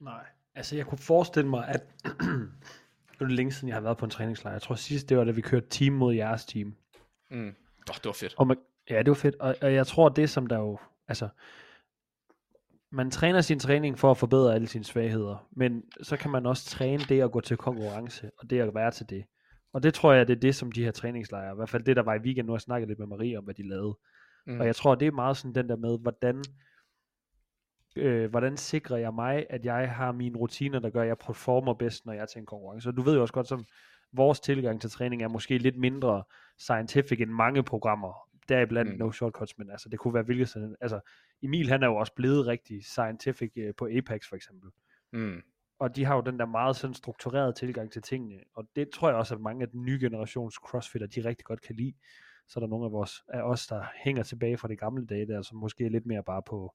[0.00, 0.26] Nej.
[0.54, 1.82] Altså, jeg kunne forestille mig, at...
[3.20, 4.54] nu er det længe siden, jeg har været på en træningslejr.
[4.54, 6.76] Jeg tror sidst, det var, da vi kørte team mod jeres team.
[7.30, 7.48] Mm.
[7.88, 8.34] Oh, det var fedt.
[8.38, 8.56] Og man,
[8.90, 9.34] ja, det var fedt.
[9.34, 10.78] Og, og jeg tror, det som der jo...
[11.08, 11.28] Altså,
[12.92, 16.64] man træner sin træning for at forbedre alle sine svagheder, men så kan man også
[16.64, 19.24] træne det at gå til konkurrence, og det at være til det.
[19.72, 21.96] Og det tror jeg, det er det, som de her træningslejre, i hvert fald det,
[21.96, 23.98] der var i weekend, nu har jeg snakket lidt med Marie om, hvad de lavede.
[24.46, 24.60] Mm.
[24.60, 26.42] Og jeg tror, det er meget sådan den der med, hvordan,
[27.96, 31.74] øh, hvordan sikrer jeg mig, at jeg har mine rutiner, der gør, at jeg performer
[31.74, 32.88] bedst, når jeg er til en konkurrence.
[32.88, 33.64] Og du ved jo også godt, som
[34.12, 36.22] vores tilgang til træning er måske lidt mindre
[36.58, 38.29] scientific end mange programmer.
[38.48, 38.98] Der er blandt Mm.
[38.98, 41.00] no shortcuts, men altså, det kunne være hvilket sådan, altså,
[41.42, 44.70] Emil han er jo også blevet rigtig scientific øh, på Apex for eksempel.
[45.12, 45.42] Mm.
[45.78, 49.08] Og de har jo den der meget sådan strukturerede tilgang til tingene, og det tror
[49.08, 51.94] jeg også, at mange af den nye generations crossfitter, de rigtig godt kan lide.
[52.48, 55.26] Så er der nogle af, vores, af os, der hænger tilbage fra de gamle dage,
[55.26, 56.74] der som måske er lidt mere bare på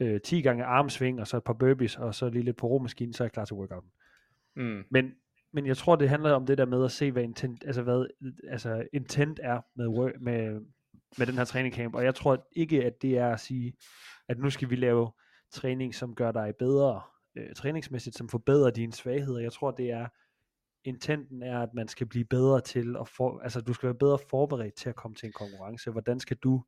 [0.00, 3.12] øh, 10 gange armsving, og så et par burpees, og så lige lidt på romaskinen,
[3.12, 3.90] så er jeg klar til workouten.
[4.56, 4.84] Mm.
[4.90, 5.12] Men,
[5.52, 8.06] men jeg tror, det handler om det der med at se, hvad intent, altså hvad,
[8.48, 10.60] altså intent er med, med,
[11.18, 11.94] med den her træning camp.
[11.94, 13.72] Og jeg tror ikke, at det er at sige,
[14.28, 15.12] at nu skal vi lave
[15.52, 17.02] træning, som gør dig bedre
[17.36, 19.40] øh, træningsmæssigt, som forbedrer dine svagheder.
[19.40, 20.08] Jeg tror, det er,
[20.84, 24.18] intenten er, at man skal blive bedre til at for, altså du skal være bedre
[24.30, 25.90] forberedt til at komme til en konkurrence.
[25.90, 26.64] Hvordan skal du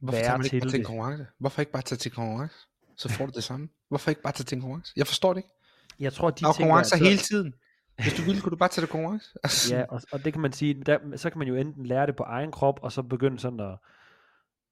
[0.00, 1.26] Hvorfor være tager man ikke til bare til en konkurrence?
[1.38, 2.56] Hvorfor ikke bare tage til konkurrence?
[2.96, 3.68] Så får du det samme.
[3.88, 4.92] Hvorfor ikke bare tage til en konkurrence?
[4.96, 5.54] Jeg forstår det ikke.
[5.98, 7.54] Jeg tror, de Der er konkurrencer hele tiden.
[8.02, 9.34] Hvis du ville, kunne du bare tage det konkurrence.
[9.44, 12.06] Altså, Ja, og, og det kan man sige, der, så kan man jo enten lære
[12.06, 13.78] det på egen krop, og så begynde sådan at,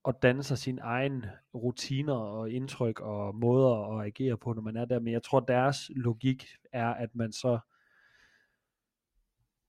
[0.08, 4.76] at danne sig sine egne rutiner og indtryk og måder at agere på, når man
[4.76, 5.00] er der.
[5.00, 7.58] Men jeg tror, deres logik er, at man så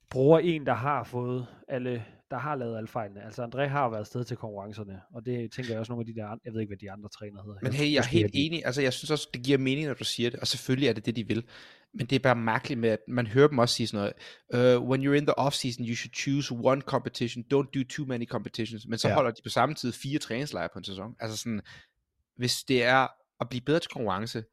[0.10, 3.24] bruger en, der har fået alle, der har lavet alle fejlene.
[3.26, 6.22] Altså André har været afsted til konkurrencerne, og det tænker jeg også nogle af de
[6.22, 7.60] der, jeg ved ikke, hvad de andre trænere hedder.
[7.64, 8.66] Men hey, jeg er helt de- enig.
[8.66, 10.40] Altså, jeg synes også, det giver mening, når du siger det.
[10.40, 11.44] Og selvfølgelig er det det, de vil.
[11.94, 14.14] Men det er bare mærkeligt med, at man hører dem også sige sådan
[14.52, 14.78] noget.
[14.78, 17.44] Uh, when you're in the off-season, you should choose one competition.
[17.54, 18.88] Don't do too many competitions.
[18.88, 19.14] Men så Ja.
[19.14, 21.16] holder de på samme tid fire træningslejre på en sæson.
[21.20, 21.62] Altså sådan,
[22.36, 23.08] hvis det er
[23.42, 24.44] at blive bedre til konkurrence,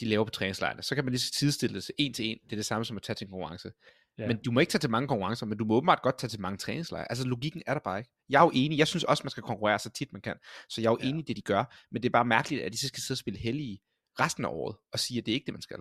[0.00, 2.38] de laver på træningslejrene, så kan man lige så sidestille det en til en.
[2.44, 3.70] Det er det samme som at tage til en konkurrence.
[4.18, 4.26] Ja.
[4.26, 6.40] Men du må ikke tage til mange konkurrencer, men du må åbenbart godt tage til
[6.40, 7.10] mange træningslejre.
[7.12, 8.10] Altså logikken er der bare ikke.
[8.28, 8.78] Jeg er jo enig.
[8.78, 10.34] Jeg synes også, man skal konkurrere så tit man kan.
[10.68, 11.08] Så jeg er jo Ja.
[11.08, 11.76] enig i det, de gør.
[11.92, 13.78] Men det er bare mærkeligt, at de så skal sidde og spille hellige
[14.20, 15.78] resten af året, og sige, at det er ikke det, man skal.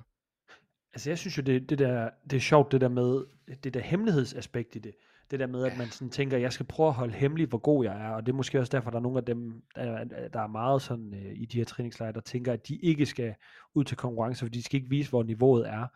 [0.94, 3.26] Altså jeg synes jo, det, det, der, det er sjovt, det der med,
[3.64, 4.96] det der hemmelighedsaspekt i det.
[5.32, 7.84] Det der med, at man sådan tænker, jeg skal prøve at holde hemmeligt, hvor god
[7.86, 10.40] jeg er, og det er måske også derfor, der er nogle af dem, der, der
[10.40, 13.36] er meget sådan øh, i de her træningslejre, der tænker, at de ikke skal
[13.76, 15.88] ud til konkurrence, for de skal ikke vise, hvor niveauet er.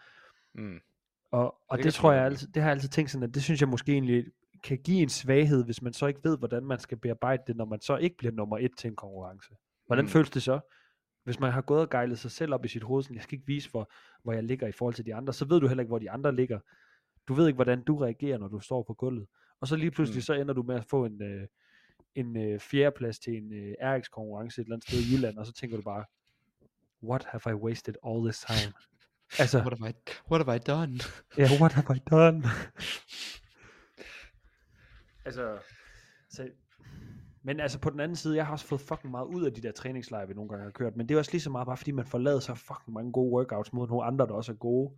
[0.56, 0.80] Mm.
[1.32, 3.44] Og, og Det det, tror jeg altid, det har jeg altid tænkt sådan, at det
[3.44, 4.26] synes jeg måske egentlig
[4.64, 7.66] kan give en svaghed, hvis man så ikke ved, hvordan man skal bearbejde det, når
[7.66, 9.50] man så ikke bliver nummer et til en konkurrence.
[9.86, 10.10] Hvordan mm.
[10.10, 10.60] Føles det så?
[11.24, 13.36] Hvis man har gået og gejlet sig selv op i sit hoved, sådan, jeg skal
[13.36, 13.92] ikke vise, hvor,
[14.24, 16.12] hvor jeg ligger i forhold til de andre, så ved du heller ikke, hvor de
[16.12, 16.60] andre ligger.
[17.28, 19.28] Du ved ikke, hvordan du reagerer, når du står på gulvet.
[19.62, 20.18] Og så lige pludselig.
[20.18, 20.22] Mm.
[20.22, 21.48] så ender du med at få en, øh,
[22.16, 25.54] en øh, fjerdeplads til en øh, RX-konkurrence et eller andet sted i Jylland, og så
[25.54, 26.06] tænker du bare,
[27.04, 28.74] what have I wasted all this time?
[29.40, 29.94] Altså, What have I,
[30.32, 31.00] what have I done?
[31.38, 32.44] Ja, yeah, what have I done?
[35.26, 35.58] altså,
[36.30, 36.50] så,
[37.44, 39.62] men altså på den anden side, jeg har også fået fucking meget ud af de
[39.62, 41.78] der træningslejre, vi nogle gange har kørt, men det er også lige så meget bare
[41.78, 44.56] fordi man får lavet så fucking mange gode workouts mod nogle andre, der også er
[44.56, 44.92] gode.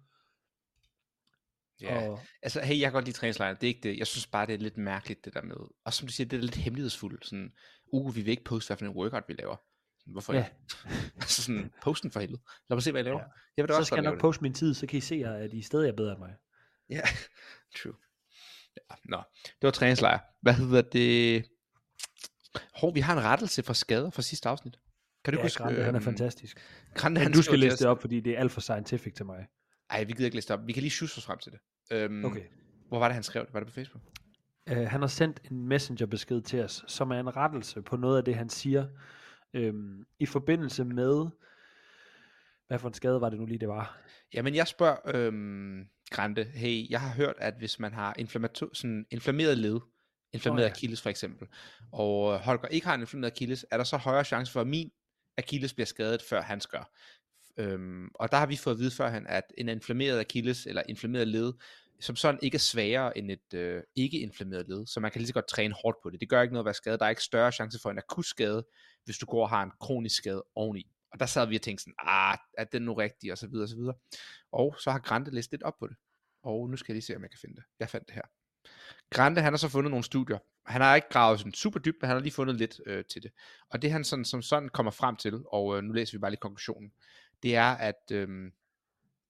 [1.82, 3.98] Ja, Og, altså, hey, jeg kan godt lide træningslejre, det er ikke det.
[3.98, 5.56] Jeg synes bare, det er lidt mærkeligt, det der med.
[5.86, 7.26] Og som du siger, det er lidt hemmelighedsfuldt.
[7.26, 7.52] Sådan,
[7.94, 9.56] uh, vi vil ikke poste, hvad for en workout vi laver.
[10.12, 10.40] Hvorfor Ja.
[10.40, 10.56] ikke?
[11.22, 12.42] altså sådan, posten for helvede.
[12.70, 13.20] Lad mig se, hvad jeg laver.
[13.20, 13.26] Ja.
[13.58, 15.16] Jeg vil da så også skal jeg nok poste min tid, så kan I se,
[15.26, 16.34] at I stadig er bedre end mig.
[16.90, 17.02] Ja,
[17.84, 17.94] true.
[18.78, 20.20] Ja, nå, det var træningslejr.
[20.42, 21.46] Hvad hedder det?
[22.76, 24.80] Hov, vi har en rettelse for skader fra sidste afsnit.
[25.24, 25.64] Kan du Ja, huske?
[25.64, 26.58] Grande, han er øhm, fantastisk.
[26.94, 29.26] Grande, Men han du skal læse det op, fordi det er alt for scientific til
[29.26, 29.48] mig.
[29.90, 30.68] Ej, vi gider ikke læse det op.
[30.68, 31.60] Vi kan lige sjusse os frem til det.
[31.92, 32.42] Øhm, Okay.
[32.88, 33.54] Hvor var det, han skrev det?
[33.54, 34.04] Var det på Facebook?
[34.72, 38.26] Uh, han har sendt en messengerbesked til os, som er en rettelse på noget af
[38.26, 38.88] det, han siger,
[39.54, 41.28] øhm, i forbindelse med,
[42.68, 44.02] hvad for en skade var det nu lige, det var?
[44.34, 49.06] Jamen, jeg spørger øhm, Grante, hey, jeg har hørt, at hvis man har inflammato- sådan
[49.12, 49.80] inflammeret led,
[50.34, 50.72] inflammeret oh, ja.
[50.72, 51.48] Achilles for eksempel,
[51.92, 54.68] og øh, Holger ikke har en inflammeret Achilles, er der så højere chance for, at
[54.68, 54.92] min
[55.38, 56.92] Achilles bliver skadet, før hans gør.
[57.58, 61.28] Øhm, og der har vi fået at vide førhen, at en inflammeret Achilles, eller inflammeret
[61.28, 61.54] led,
[62.00, 65.34] som sådan ikke er sværere end et øh, ikke-inflammeret led, så man kan lige så
[65.34, 66.20] godt træne hårdt på det.
[66.20, 67.00] Det gør ikke noget at være skadet.
[67.00, 68.66] Der er ikke større chance for en akut skade,
[69.06, 70.92] hvis du går og har en kronisk skade oveni.
[71.12, 73.66] Og der sad vi og tænkte sådan, ah, er den nu rigtig, og så videre,
[73.66, 73.96] og så videre.
[74.52, 75.96] Og så har Grante læst lidt op på det.
[76.44, 77.64] Og nu skal jeg lige se, om jeg kan finde det.
[77.80, 78.22] Jeg fandt det her.
[79.10, 80.38] Grante, han har så fundet nogle studier.
[80.66, 83.24] Han har ikke gravet sådan super dybt, men han har lige fundet lidt øh, til
[83.24, 83.32] det.
[83.70, 86.32] Og det han sådan, som sådan kommer frem til, og øh, nu læser vi bare
[86.32, 86.92] lige konklusionen,
[87.44, 88.52] det er, at øh,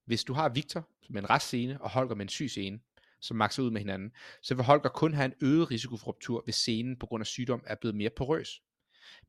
[0.06, 2.80] hvis du har Victor med en restscene, og Holger med en syg scene,
[3.22, 4.12] som makser ud med hinanden,
[4.42, 7.28] så vil Holger kun have en øget risiko for ruptur, hvis scenen på grund af
[7.28, 8.62] sygdom er blevet mere porøs.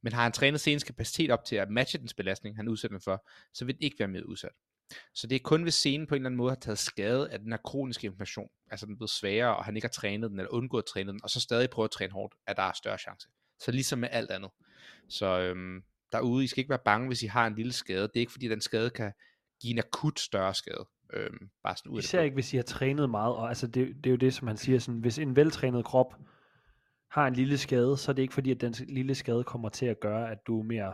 [0.03, 3.03] Men har han trænet scenens kapacitet op til at matche dens belastning, han udsætter den
[3.03, 4.53] for, så vil den ikke være mere udsat.
[5.15, 7.39] Så det er kun hvis scenen på en eller anden måde har taget skade af
[7.39, 10.39] den her kroniske inflammation, altså den er blevet sværere, og han ikke har trænet den,
[10.39, 12.73] eller undgået at træne den, og så stadig prøver at træne hårdt, at der er
[12.73, 13.29] større chance.
[13.61, 14.51] Så ligesom med alt andet.
[15.09, 18.03] Så øhm, derude, I skal ikke være bange, hvis I har en lille skade.
[18.03, 19.13] Det er ikke fordi, den skade kan
[19.61, 20.89] give en akut større skade.
[21.13, 23.97] Øhm, bare sådan ud det Især ikke, hvis I har trænet meget, og altså det,
[23.97, 26.15] det er jo det, som han siger, sådan, hvis en veltrænet krop
[27.13, 29.87] har en lille skade, så er det ikke fordi, at den lille skade kommer til
[29.87, 30.93] at gøre, at du er mere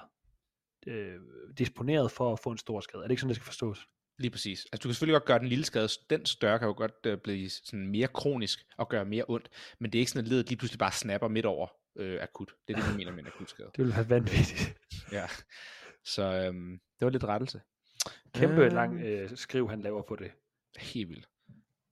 [0.87, 1.15] øh,
[1.59, 3.03] disponeret for at få en stor skade.
[3.03, 3.87] Er det ikke sådan, det skal forstås?
[4.19, 4.67] Lige præcis.
[4.73, 7.19] Altså, du kan selvfølgelig godt gøre den lille skade, den større kan jo godt øh,
[7.19, 9.49] blive sådan mere kronisk og gøre mere ondt,
[9.81, 12.53] men det er ikke sådan, at ledet lige pludselig bare snapper midt over øh, akut.
[12.69, 13.69] Det er det, man mener med en akut skade.
[13.77, 14.75] Det ville være vanvittigt.
[15.13, 15.27] Ja.
[16.05, 17.61] Så øhm, det var lidt rettelse.
[18.35, 20.31] Kæmpe Øh, lang øh, skriv, han laver på det.
[20.79, 21.27] Helt vildt.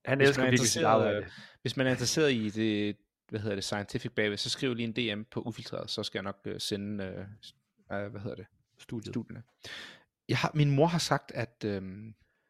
[0.04, 1.18] Han Hvis elsker man er virkelig sit interesseret, arbejde.
[1.18, 1.30] øh,
[1.62, 2.96] Hvis man er interesseret i det,
[3.28, 6.22] hvad hedder det, scientific bagved, så skriv lige en DM på ufiltreret, så skal jeg
[6.22, 7.20] nok øh, sende, øh,
[7.98, 8.46] øh, hvad hedder det,
[8.78, 9.12] Studiet.
[9.12, 9.42] studierne.
[10.28, 11.82] Jeg har, min mor har sagt, at øh,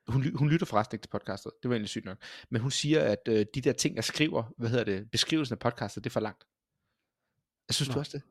[0.08, 2.18] hun, hun lytter forresten ikke til podcastet, det var egentlig sygt nok,
[2.50, 5.58] men hun siger, at øh, de der ting, jeg skriver, hvad hedder det, beskrivelsen af
[5.58, 6.44] podcastet, det er for langt.
[7.68, 7.94] Jeg synes Nå.
[7.94, 8.22] du også det?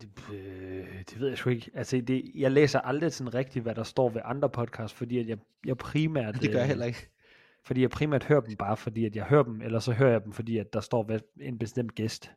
[0.00, 1.70] Det, øh, det ved jeg sgu ikke.
[1.74, 5.28] Altså, det, jeg læser aldrig sådan rigtigt, hvad der står ved andre podcasts, fordi at
[5.28, 6.34] jeg, jeg primært...
[6.34, 7.10] Det gør jeg øh, heller ikke.
[7.68, 10.24] Fordi jeg primært hører dem bare, fordi at jeg hører dem, eller så hører jeg
[10.24, 12.30] dem, fordi at der står en bestemt gæst.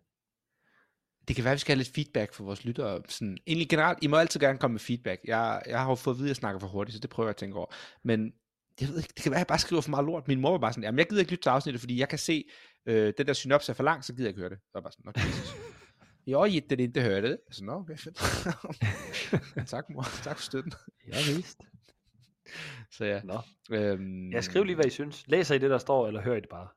[1.27, 3.01] Det kan være, at vi skal have lidt feedback for vores lyttere.
[3.07, 5.21] Sådan, egentlig generelt, I må altid gerne komme med feedback.
[5.25, 7.27] Jeg, jeg har jo fået at vide, at jeg snakker for hurtigt, så det prøver
[7.27, 7.73] jeg at tænke over.
[8.03, 8.33] Men
[8.81, 10.27] jeg ved ikke, det kan være, at jeg bare skriver for meget lort.
[10.27, 12.19] Min mor var bare sådan, jamen jeg gider ikke lytte til afsnittet, fordi jeg kan
[12.19, 12.43] se,
[12.85, 14.59] øh, den der synops er for lang, så gider jeg ikke høre det.
[14.59, 15.55] Så var jeg bare sådan, nå, Jesus.
[16.27, 17.37] Jag gitter inte høre det.
[17.51, 18.17] Så nå, okay, fedt.
[19.73, 20.73] tak mor, tak for støtten.
[21.07, 21.57] Ja, vist.
[22.97, 23.21] Så ja.
[23.23, 23.39] Nå.
[23.71, 25.27] Øhm, Ja, skriv lige, hvad I synes.
[25.27, 26.67] Læser I det, der står, eller hører I det bare?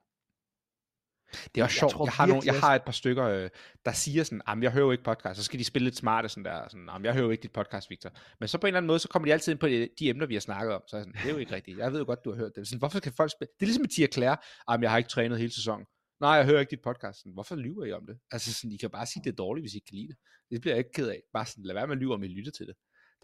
[1.54, 1.92] Det er også Jeg sjovt.
[1.92, 3.50] tror Jeg, har, nogle, jeg har et par stykker, øh,
[3.84, 5.36] der siger sådan, at jeg hører jo ikke podcast.
[5.38, 6.68] Så skal de spille lidt smarte sådan der.
[6.68, 8.10] Sådan, "Jamen, jeg hører jo ikke dit podcast, Victor.
[8.40, 10.08] Men så på en eller anden måde, så kommer de altid ind på de, de
[10.08, 10.82] emner, vi har snakket om.
[10.88, 11.78] Så er jeg sådan, det er jo ikke rigtigt.
[11.78, 12.68] Jeg ved jo godt, du har hørt det.
[12.68, 13.48] Sådan, hvorfor kan folk spille?
[13.60, 14.36] Det er ligesom med Tia Claire.
[14.70, 15.86] Jamen, jeg har ikke trænet hele sæsonen.
[16.20, 17.18] Nej, jeg hører ikke dit podcast.
[17.18, 18.16] Sådan, hvorfor lyver I om det?
[18.32, 20.16] Altså, sådan, I kan bare sige, det er dårligt, hvis I ikke kan lide det.
[20.50, 21.20] Det bliver jeg ikke ked af.
[21.32, 22.74] Bare sådan, lad være med at lyve, om I lytter til det.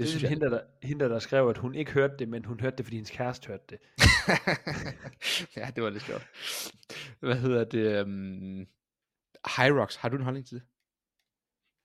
[0.00, 0.30] Det, Det det synes jeg.
[0.30, 2.96] hende, der, hende, der skrev, at hun ikke hørte det, men hun hørte det, fordi
[2.96, 3.78] hendes kæreste hørte det.
[5.56, 6.26] ja, det var lidt sjovt.
[7.20, 8.02] Hvad hedder det?
[8.02, 8.66] Um...
[9.56, 10.62] Hyrox, har du en holdning til det?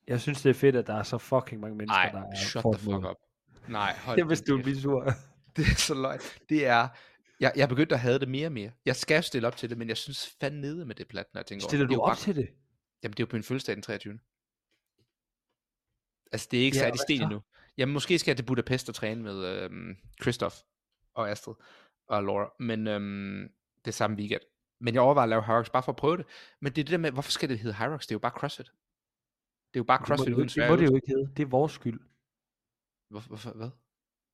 [0.08, 2.36] Jeg synes, det er fedt, at der er så fucking mange mennesker, Nej, der er
[2.36, 3.10] shut the fuck mod.
[3.10, 3.16] up.
[3.70, 5.04] Nej, hold Jeg vidste, du blive sur.
[5.56, 6.20] Det er så løgn.
[6.50, 6.88] Det er,
[7.40, 8.72] jeg, jeg er begyndt at have det mere og mere.
[8.86, 11.40] Jeg skal stille op til det, men jeg synes fandme nede med det plat, når
[11.42, 11.96] jeg tænker Stiller over det.
[11.98, 12.50] du Det op til det?
[13.04, 14.20] Jamen, det er jo på min fødselsdag den 23.
[16.32, 17.42] Altså, det er ikke Ja, hvad sten endnu.
[17.78, 20.56] Jamen, måske skal jeg til Budapest og træne med øhm, Christoph
[21.14, 21.54] og Astrid
[22.08, 23.50] og Laura, men øhm,
[23.86, 24.42] det er samme weekend.
[24.80, 26.26] Men jeg overvejer at lave Hyrox bare for at prøve det.
[26.62, 28.02] Men det er det der med, hvorfor skal det hedde Hyrox?
[28.02, 28.66] Det er jo bare CrossFit.
[28.66, 31.32] Det er jo bare CrossFit det, uden det må det jo ikke hedde.
[31.38, 32.00] Det er vores skyld.
[33.10, 33.70] Hvorfor, hvorfor, hvad?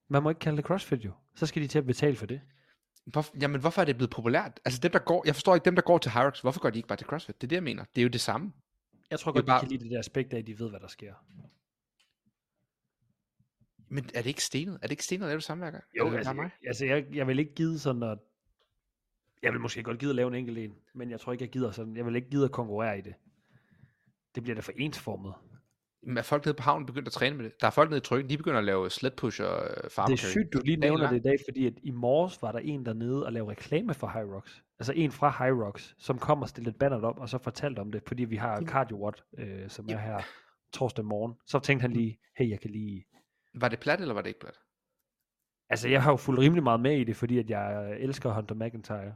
[0.09, 1.11] Man må ikke kalde det CrossFit jo.
[1.35, 2.41] Så skal de til at betale for det.
[3.05, 4.59] Hvorfor, jamen, hvorfor er det blevet populært?
[4.65, 6.79] Altså dem, der går, jeg forstår ikke, dem, der går til Hyrox, hvorfor går de
[6.79, 7.41] ikke bare til CrossFit?
[7.41, 7.85] Det er det, jeg mener.
[7.95, 8.53] Det er jo det samme.
[9.11, 10.79] Jeg tror godt, bare- de kan lide det der aspekt af, at de ved, hvad
[10.79, 11.13] der sker.
[13.91, 14.73] Men er det ikke stenet?
[14.73, 15.83] Er det ikke stenet at lave det samme hver gang?
[15.97, 16.49] Jo, altså, mig?
[16.61, 18.17] jeg, altså jeg, jeg vil ikke gide sådan at...
[19.43, 21.51] Jeg vil måske godt gide at lave en enkelt en, men jeg tror ikke, jeg
[21.51, 21.97] gider sådan...
[21.97, 23.13] Jeg vil ikke gide at konkurrere i det.
[24.35, 25.33] Det bliver da for ensformet.
[26.03, 27.61] Men er folk nede på havnen begyndt at træne med det?
[27.61, 30.15] Der er folk nede i trykken, de begynder at lave sled push og uh, farmer
[30.15, 32.59] Det er sygt, du lige nævner det i dag, fordi at i morges var der
[32.59, 34.59] en dernede og lavede reklame for Hyrox.
[34.79, 37.91] Altså en fra Hyrox, som kom og stillede et banner op, og så fortalte om
[37.91, 40.21] det, fordi vi har Cardio Watt, øh, som er her
[40.73, 41.33] torsdag morgen.
[41.45, 43.05] Så tænkte han lige, hey, jeg kan lige...
[43.53, 44.59] Var det plat, eller var det ikke plat?
[45.69, 48.55] Altså, jeg har jo fulgt rimelig meget med i det, fordi at jeg elsker Hunter
[48.55, 49.15] McIntyre.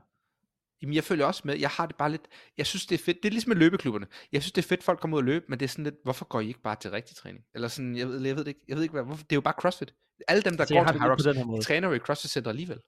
[0.81, 1.59] Jamen, jeg følger også med.
[1.59, 2.27] Jeg har det bare lidt...
[2.57, 3.17] Jeg synes, det er fedt.
[3.23, 4.07] Det er ligesom med løbeklubberne.
[4.31, 5.95] Jeg synes, det er fedt, folk kommer ud og løbe, men det er sådan lidt,
[6.03, 7.45] hvorfor går I ikke bare til rigtig træning?
[7.55, 8.61] Eller sådan, jeg ved, jeg ved det ikke.
[8.67, 9.93] Jeg ved ikke, hvad, hvorfor, det er jo bare CrossFit.
[10.27, 11.59] Alle dem, der Altså, jeg går til måde.
[11.59, 12.79] de træner jo i CrossFit Center alligevel.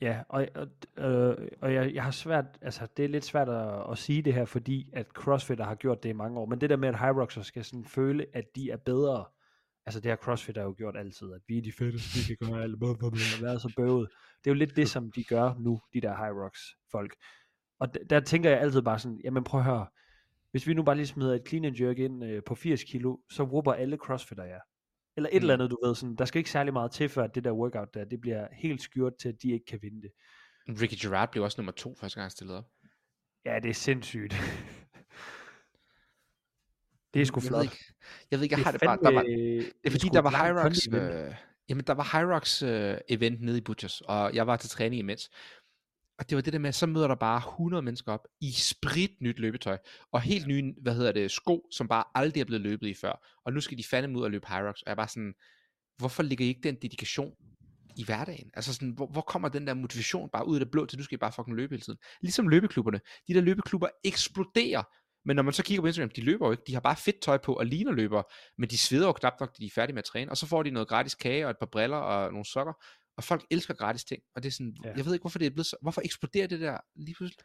[0.00, 0.68] Ja, og, og,
[1.04, 4.34] øh, og jeg, jeg har svært, altså det er lidt svært at, at sige det
[4.34, 6.98] her, fordi at CrossFitter har gjort det i mange år, men det der med, at
[6.98, 9.24] Hyroxer skal sådan føle, at de er bedre,
[9.86, 12.62] altså det har CrossFit jo gjort altid, at vi er de fedeste, vi kan gøre
[12.62, 14.08] alt, blah, blah, blah, og være så bøvet.
[14.44, 16.58] Det er jo lidt det, som de gør nu, de der Hyrox
[16.90, 17.14] folk.
[17.80, 19.86] Og der, tænker jeg altid bare sådan, jamen prøv at høre,
[20.50, 23.16] hvis vi nu bare lige smider et clean and jerk ind øh, på 80 kilo,
[23.30, 24.60] så whooper alle crossfitter jer.
[25.16, 25.40] Eller et Mm.
[25.40, 27.52] eller andet, du ved, sådan, der skal ikke særlig meget til, før at det der
[27.52, 30.10] workout der, det bliver helt skyrt til, at de ikke kan vinde det.
[30.82, 32.64] Ricky Gerard blev også nummer to første gang han stillede op.
[33.44, 34.34] Ja, det er sindssygt.
[37.14, 37.58] det er sgu jeg flot.
[37.58, 37.84] Ved ikke,
[38.30, 38.98] jeg ved ikke, jeg Det har det bare...
[39.02, 41.34] Der var, Det er fordi, der var Hyrox, øh,
[41.68, 45.30] jamen, der var Hyrox øh, event nede i Butchers, og jeg var til træning imens.
[46.18, 49.10] Og det var det der med, så møder der bare 100 mennesker op i sprit
[49.20, 49.78] nyt løbetøj,
[50.12, 53.40] og helt nye, hvad hedder det, sko, som bare aldrig er blevet løbet i før.
[53.44, 55.34] Og nu skal de fandme ud og løbe Hyrox, og jeg er bare sådan,
[55.98, 57.32] hvorfor ligger I ikke den dedikation
[57.96, 58.50] i hverdagen?
[58.54, 61.04] Altså sådan, hvor, hvor kommer den der motivation bare ud af det blå til, nu
[61.04, 61.98] skal I bare fucking løbe hele tiden?
[62.20, 63.00] Ligesom løbeklubberne.
[63.28, 64.82] De der løbeklubber eksploderer.
[65.24, 66.62] Men når man så kigger på Instagram, de løber jo ikke.
[66.66, 68.22] De har bare fedt tøj på og ligner løber,
[68.58, 70.30] men de sveder jo knap nok, de er færdige med at træne.
[70.30, 72.72] Og så får de noget gratis kage og et par briller og nogle sokker.
[73.16, 74.22] Og folk elsker gratis ting.
[74.34, 74.92] Og det er sådan, Ja.
[74.96, 75.76] jeg ved ikke, hvorfor det er blevet så...
[75.82, 77.44] Hvorfor eksploderer det der lige pludselig?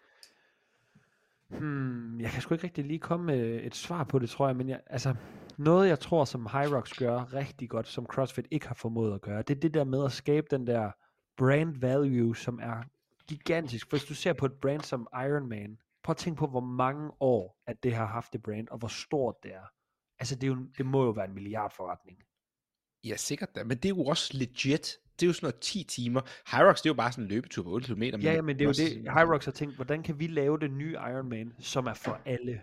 [1.49, 4.55] Hmm, jeg kan sgu ikke rigtig lige komme med et svar på det, tror jeg,
[4.55, 5.15] men jeg, altså,
[5.57, 9.41] noget jeg tror, som Hyrox gør rigtig godt, som CrossFit ikke har formået at gøre,
[9.41, 10.91] det er det der med at skabe den der
[11.37, 12.83] brand value, som er
[13.27, 13.89] gigantisk.
[13.89, 17.11] Hvis du ser på et brand som Iron Man, prøv at tænke på, hvor mange
[17.19, 19.65] år, at det har haft det brand, og hvor stort det er.
[20.19, 22.23] Altså, det, er jo, det må jo være en milliardforretning.
[23.03, 23.63] Ja, sikkert da.
[23.63, 24.97] Men det er jo også legit.
[25.19, 26.21] Det er jo sådan noget 10 timer.
[26.51, 28.03] Hyrox, det er jo bare sådan en løbetur på 8 km.
[28.03, 30.71] Ja, ja, men det er jo det, Hyrox har tænkt, hvordan kan vi lave det
[30.71, 32.61] nye Iron Man, som er for alle?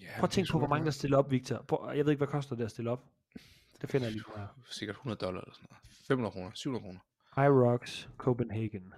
[0.00, 1.64] Ja, Prøv at tænke på, hvor mange der stiller op, Victor.
[1.68, 3.04] Prøv, jeg ved ikke, hvad koster det at stille op.
[3.80, 4.46] Det finder jeg lige på her.
[4.70, 5.82] Sikkert 100 dollar eller sådan noget.
[6.08, 7.00] 500 kroner, 700 kroner.
[7.36, 8.94] Hyrox Copenhagen.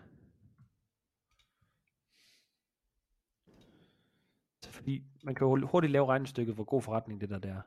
[4.76, 7.60] Fordi man kan jo hurtigt lave regnestykket, hvor god forretning det der, der er.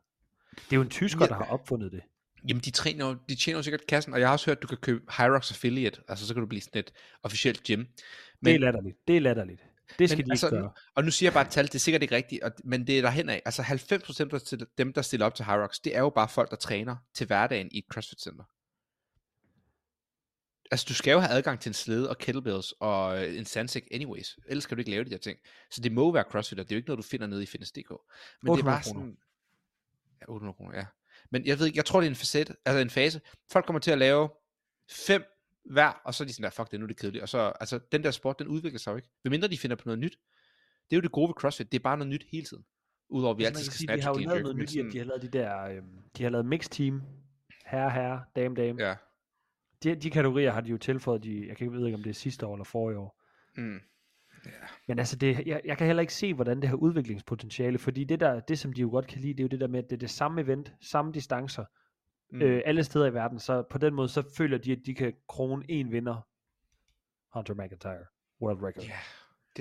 [0.56, 1.28] Det er jo en tysker, Ja.
[1.28, 2.02] der har opfundet det.
[2.50, 4.68] Jamen, de, træner de tjener jo sikkert kassen, og jeg har også hørt, at du
[4.68, 6.94] kan købe Hyrox Affiliate, altså så kan du blive sådan et
[7.24, 7.78] officielt gym.
[7.80, 7.88] Men,
[8.46, 8.98] det er latterligt.
[9.08, 9.62] Det er latterligt.
[10.00, 10.72] Det skal men de ikke altså, gøre.
[10.96, 12.98] og nu siger jeg bare et tal, det er sikkert ikke rigtigt, og, men det
[12.98, 13.42] er derhen af.
[13.46, 16.56] Altså 90% af dem, der stiller op til Hyrox, det er jo bare folk, der
[16.56, 18.44] træner til hverdagen i et CrossFit Center.
[20.72, 23.88] Altså du skal jo have adgang til en slede og kettlebells og øh, en sandsæk
[23.92, 24.38] anyways.
[24.48, 25.40] Ellers kan du ikke lave de der ting.
[25.72, 27.46] Så det må være crossfit, og det er jo ikke noget, du finder nede i
[27.46, 27.90] fitness.dk.
[27.90, 27.98] Men
[28.42, 29.18] det er 800 bare sådan...
[30.22, 30.86] Ja, 800 kroner, ja.
[31.32, 33.22] Men jeg ved ikke, jeg tror, det er en facet, altså en fase.
[33.52, 34.30] Folk kommer til at lave
[34.92, 35.24] fem
[35.66, 37.22] hver, og så er de sådan der, fuck det, nu er det kedeligt.
[37.22, 39.10] Og så, altså, den der sport, den udvikler sig jo ikke.
[39.22, 40.18] Hvem mindre de finder på noget nyt.
[40.90, 42.66] Det er jo det gode ved CrossFit, det er bare noget nyt hele tiden.
[43.10, 44.70] Udover at vi Altså, altid skal sige, de snatche har jo lavet noget nyt at
[44.70, 47.02] de sådan- har lavet de der, øhm, de har lavet mixed team,
[47.66, 48.84] herre, herre, dame, dame.
[48.88, 48.96] Ja.
[49.84, 52.10] De, de kategorier har de jo tilføjet, de, jeg kan ikke ved ikke, om det
[52.10, 53.22] er sidste år eller forrige år.
[53.58, 53.80] Mm.
[54.88, 58.20] Men altså, det, jeg, jeg kan heller ikke se, hvordan det har udviklingspotentiale, fordi det,
[58.20, 59.90] der, det, som de jo godt kan lide, det er jo det der med, at
[59.90, 61.66] det er det samme event, samme distancer,
[62.32, 62.42] Mm.
[62.42, 65.14] øh, alle steder i verden, så på den måde, så føler de, at de kan
[65.28, 66.28] krone en vinder,
[67.34, 68.06] Hunter McIntyre,
[68.42, 68.84] world record.
[68.84, 69.00] Ja,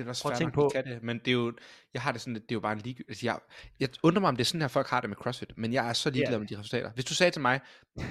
[0.05, 1.53] det er også Prøv at tænke de på- kan det, men det er jo,
[1.95, 3.39] jeg har det sådan, lidt- det er jo bare en ligegyldigt, altså jeg,
[3.81, 5.89] jeg undrer mig, om det er sådan her, folk har det med CrossFit, men jeg
[5.89, 6.39] er så ligeglad Ja.
[6.39, 6.91] med de resultater.
[6.93, 7.61] Hvis du sagde til mig,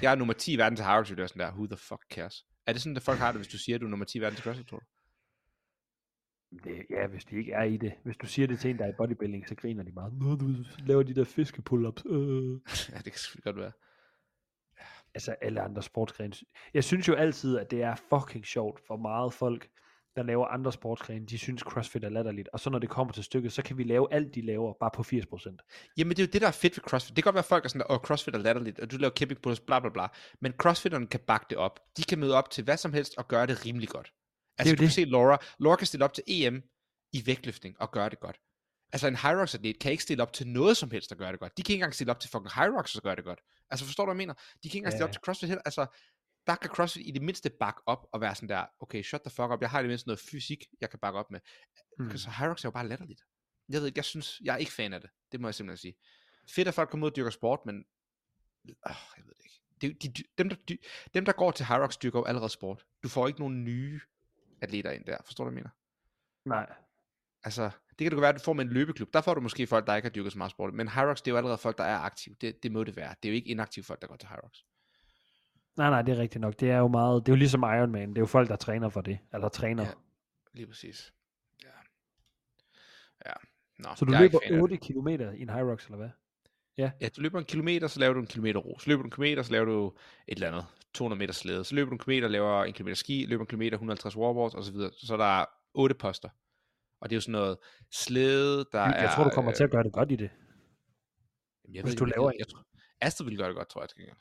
[0.02, 2.02] jeg er nummer 10 i verden til Hyrux, så være sådan der, who the fuck
[2.10, 2.46] cares?
[2.66, 4.18] Er det sådan, at folk har det, hvis du siger, at du er nummer 10
[4.18, 4.84] i verden til CrossFit, tror du?
[6.64, 7.92] Det, ja, hvis de ikke er i det.
[8.04, 10.12] Hvis du siger det til en, der er i bodybuilding, så griner de meget.
[10.12, 12.02] Nå, du laver de der fiskepull-ups.
[12.12, 12.60] Øh.
[12.92, 13.72] ja, det kan selvfølgelig godt være.
[15.14, 16.32] Altså alle andre sportsgrene.
[16.74, 19.68] Jeg synes jo altid, at det er fucking sjovt, hvor meget folk,
[20.18, 22.48] der laver andre sportsgrene, de synes CrossFit er latterligt.
[22.52, 24.90] Og så når det kommer til stykket, så kan vi lave alt, de laver, bare
[24.94, 25.92] på 80%.
[25.96, 27.16] Jamen, det er jo det, der er fedt ved CrossFit.
[27.16, 29.10] Det kan godt være, at folk er sådan, at CrossFit er latterligt, og du laver
[29.12, 30.06] kæmpe pull bla bla bla.
[30.40, 31.80] Men CrossFitterne kan bakke det op.
[31.96, 34.12] De kan møde op til hvad som helst og gøre det rimelig godt.
[34.58, 34.94] Altså, jo du kan det.
[34.94, 35.38] se Laura.
[35.60, 36.62] Laura kan stille op til EM
[37.12, 38.36] i vægtløftning og gøre det godt.
[38.92, 41.40] Altså, en Hyrox atlet kan ikke stille op til noget som helst og gøre det
[41.40, 41.56] godt.
[41.56, 43.40] De kan ikke engang stille op til fucking Hyrox og gøre det godt.
[43.70, 44.34] Altså, forstår du, hvad jeg mener?
[44.34, 45.08] De kan ikke engang stille Ja.
[45.08, 45.62] op til CrossFit heller.
[45.64, 45.86] Altså,
[46.48, 49.30] der kan CrossFit i det mindste bakke op og være sådan der, okay, shut the
[49.30, 51.40] fuck up, jeg har i det mindste noget fysik, jeg kan bakke op med.
[51.98, 52.16] Hmm.
[52.16, 53.22] Så Hyrox er jo bare latterligt.
[53.68, 55.10] Jeg ved ikke, jeg synes, jeg er ikke fan af det.
[55.32, 55.96] Det må jeg simpelthen sige.
[56.50, 57.84] Fedt, at folk kommer ud og dyrker sport, men...
[58.68, 58.74] Øh,
[59.16, 59.60] jeg ved det ikke.
[59.82, 60.78] De, de, dem, der, de,
[61.14, 62.86] dem, der går til Hyrox, dyrker jo allerede sport.
[63.02, 64.00] Du får ikke nogen nye
[64.62, 65.16] atleter ind der.
[65.24, 65.70] Forstår du, hvad jeg
[66.44, 66.56] mener?
[66.56, 66.76] Nej.
[67.44, 69.12] Altså, det kan godt være, at du får med en løbeklub.
[69.12, 70.74] Der får du måske folk, der ikke har dyrket så meget sport.
[70.74, 72.36] Men Hyrox, det er jo allerede folk, der er aktive.
[72.40, 73.14] Det, det må det være.
[73.22, 74.58] Det er jo ikke inaktive folk, der går til Hyrox.
[75.78, 76.60] Nej, nej, det er rigtigt nok.
[76.60, 78.08] Det er jo meget, det er jo ligesom Ironman.
[78.08, 79.18] Det er jo folk, der træner for det.
[79.34, 79.82] Eller træner.
[79.82, 79.88] Ja.
[79.88, 79.94] Ja.
[80.54, 81.12] Lige præcis.
[81.64, 81.68] Ja.
[83.26, 83.32] Ja.
[83.78, 84.62] Nå, Så du jeg er løber af det.
[84.62, 86.10] 8 km i en Hyrox, eller hvad?
[86.78, 88.78] Ja, du løber en kilometer, så laver du en kilometer ro.
[88.78, 89.86] Så løber du en kilometer, så laver du
[90.28, 91.64] et eller andet 200 meter slæde.
[91.64, 94.64] Så løber du en kilometer, laver en kilometer ski, løber en kilometer, 150 wallboards og
[94.64, 94.90] så videre.
[94.92, 96.28] Så er der otte poster.
[97.00, 97.58] Og det er jo sådan noget
[97.92, 99.02] slæde, der Jeg, er...
[99.02, 100.30] jeg tror, du kommer til at gøre det godt i det.
[101.74, 102.66] Jeg hvis ved du laver jeg, jeg, tror,
[103.00, 104.14] Astrid ville gøre det godt, tror jeg.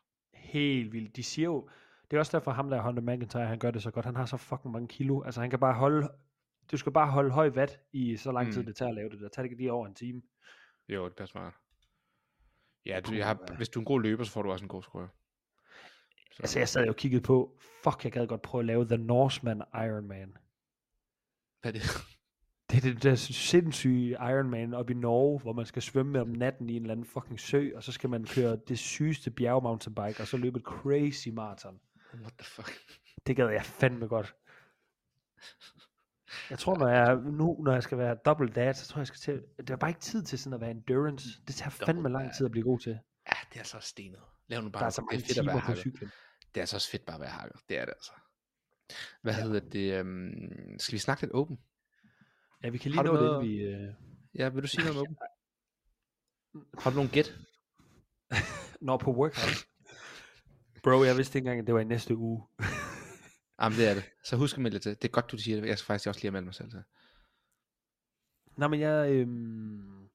[0.47, 1.15] Helt vildt.
[1.15, 1.69] De siger jo,
[2.11, 4.05] det er også derfor ham der Hunter McIntyre, han gør det så godt.
[4.05, 5.21] Han har så fucking mange kilo.
[5.21, 6.09] Altså han kan bare holde,
[6.71, 8.65] du skal bare holde høj vat i så lang tid, Mm.
[8.65, 9.19] det tager at lave det.
[9.21, 10.21] Der tager det ikke lige over en time.
[10.89, 11.53] Jo, det passer meget.
[12.85, 14.69] Ja, du, jeg har, hvis du er en god løber, så får du også en
[14.69, 15.07] god skrøje.
[16.31, 18.85] Så, Altså jeg sad jo og kiggede på, fuck, jeg gad godt prøve at lave
[18.87, 20.37] The Norseman Ironman.
[21.61, 21.83] hvad er det?
[22.69, 26.69] Det er det der sindssyge Ironman op i Norge, hvor man skal svømme om natten
[26.69, 30.27] i en eller anden fucking sø, og så skal man køre det sygeste bjergmountainbike, og
[30.27, 31.79] så løbe et crazy marathon.
[32.13, 32.71] What the fuck?
[33.27, 34.35] Det gad jeg fandme godt.
[36.49, 39.07] Jeg tror, når jeg, nu, når jeg skal være double dad, så tror jeg, jeg
[39.07, 41.29] skal til, det er bare ikke tid til sådan at være endurance.
[41.47, 42.37] Det tager fandme Double lang dad.
[42.37, 42.99] tid at blive god til.
[43.27, 44.19] Ja, det er også stenet.
[44.47, 46.11] Lav nu bare Der er så det er mange at være timer på cyklen.
[46.39, 47.59] Det er altså også fedt bare at være hacker.
[47.69, 48.11] Det er det altså.
[49.21, 49.41] Hvad ja.
[49.41, 50.01] hedder det?
[50.01, 51.59] Um, skal vi snakke lidt åben?
[52.67, 53.63] Ja, vi kan lige nå det, noget- inden vi...
[53.63, 53.93] Øh...
[54.35, 55.17] Ja, vil du sige noget om åben?
[56.81, 57.37] Har du nogen gæt?
[58.87, 59.67] Når på workout.
[60.83, 62.47] Bro, jeg vidste ikke engang, at det var i næste uge.
[63.61, 64.03] Jamen, det er det.
[64.23, 64.91] Så husk at melde til.
[64.91, 65.67] Det er godt, du siger det.
[65.67, 66.83] Jeg skal faktisk også lige meldt mig selv til.
[68.57, 69.11] Nå, men jeg...
[69.11, 70.09] Øhm...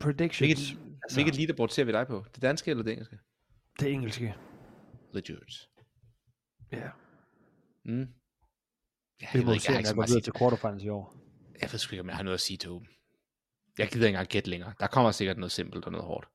[0.00, 0.38] Predictions.
[0.38, 2.24] Hvilket, altså, hvilket leaderboard ser vi dig på?
[2.34, 3.18] Det danske eller det engelske?
[3.80, 4.34] Det engelske.
[5.12, 5.68] Legit.
[6.72, 6.90] Ja.
[7.84, 8.08] Mm.
[9.22, 11.14] Ja, jeg, ved ikke, jeg, har ikke videre til quarterfinals i år.
[11.62, 12.88] jeg ved sgu ikke, om jeg har noget at sige til åben.
[13.78, 14.72] Jeg gider ikke engang gætte længere.
[14.80, 16.28] Der kommer sikkert noget simpelt og noget hårdt.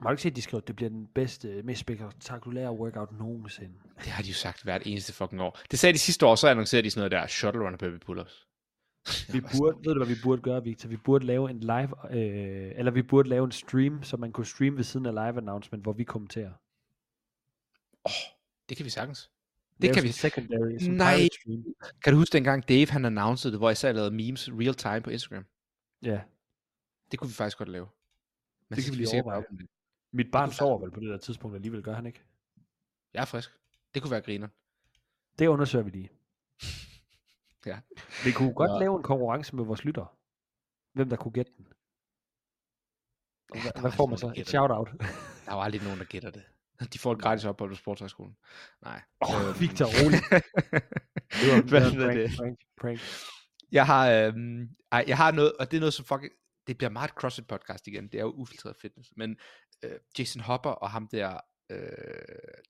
[0.00, 3.12] Må du ikke se, at de skriver, at det bliver den bedste, mest spektakulære workout
[3.12, 3.74] nogensinde?
[3.98, 5.58] Det har de jo sagt hvert eneste fucking år.
[5.70, 8.46] Det sagde de sidste år, så annoncerede de sådan noget der shuttle runner baby pull-ups.
[9.32, 10.88] Vi burde, ved du hvad vi burde gøre, Victor?
[10.88, 14.46] Vi burde lave en live, øh, eller vi burde lave en stream, så man kunne
[14.46, 16.52] streame ved siden af live announcement, hvor vi kommenterer.
[18.68, 19.30] Det kan vi sagtens.
[19.82, 20.12] Det kan vi.
[20.12, 21.28] Secondary, som Nej.
[22.04, 25.00] Kan du huske dengang Dave han announcede det, hvor jeg og lavede memes real time
[25.00, 25.44] på Instagram?
[26.02, 26.20] Ja.
[27.10, 27.86] Det kunne vi faktisk godt lave.
[28.68, 29.38] Men Det kan vi sikkert overveje.
[29.50, 29.66] åbne.
[30.12, 32.22] Mit barn kunne sover vel på det der tidspunkt alligevel, gør han ikke?
[33.14, 33.50] Jeg er frisk.
[33.94, 34.48] Det kunne være griner.
[35.38, 36.10] Det undersøger vi lige.
[37.66, 37.78] Ja.
[38.24, 38.78] Vi kunne godt Nå.
[38.78, 40.06] lave en konkurrence med vores lyttere.
[40.92, 41.66] Hvem der kunne gætte den.
[43.50, 44.32] Og Ja, hvad, hvad var får man så?
[44.36, 44.88] Et shout-out.
[45.44, 46.42] Der er jo aldrig nogen, der gætter det.
[46.92, 48.36] De får et gratis ophold på sportshøjskolen.
[48.82, 49.00] Nej.
[49.28, 49.60] Åh, Øhm.
[49.60, 50.20] Victor, rolig.
[51.40, 52.30] Det var, Hvad prank, det?
[52.36, 53.00] prank, prank.
[53.72, 56.32] Jeg har, øhm, ej, jeg har noget, og det er noget som fucking,
[56.66, 59.36] det bliver meget et CrossFit podcast igen, det er jo ufiltreret fitness, men
[59.84, 61.78] øh, Jason Hopper og ham der, øh,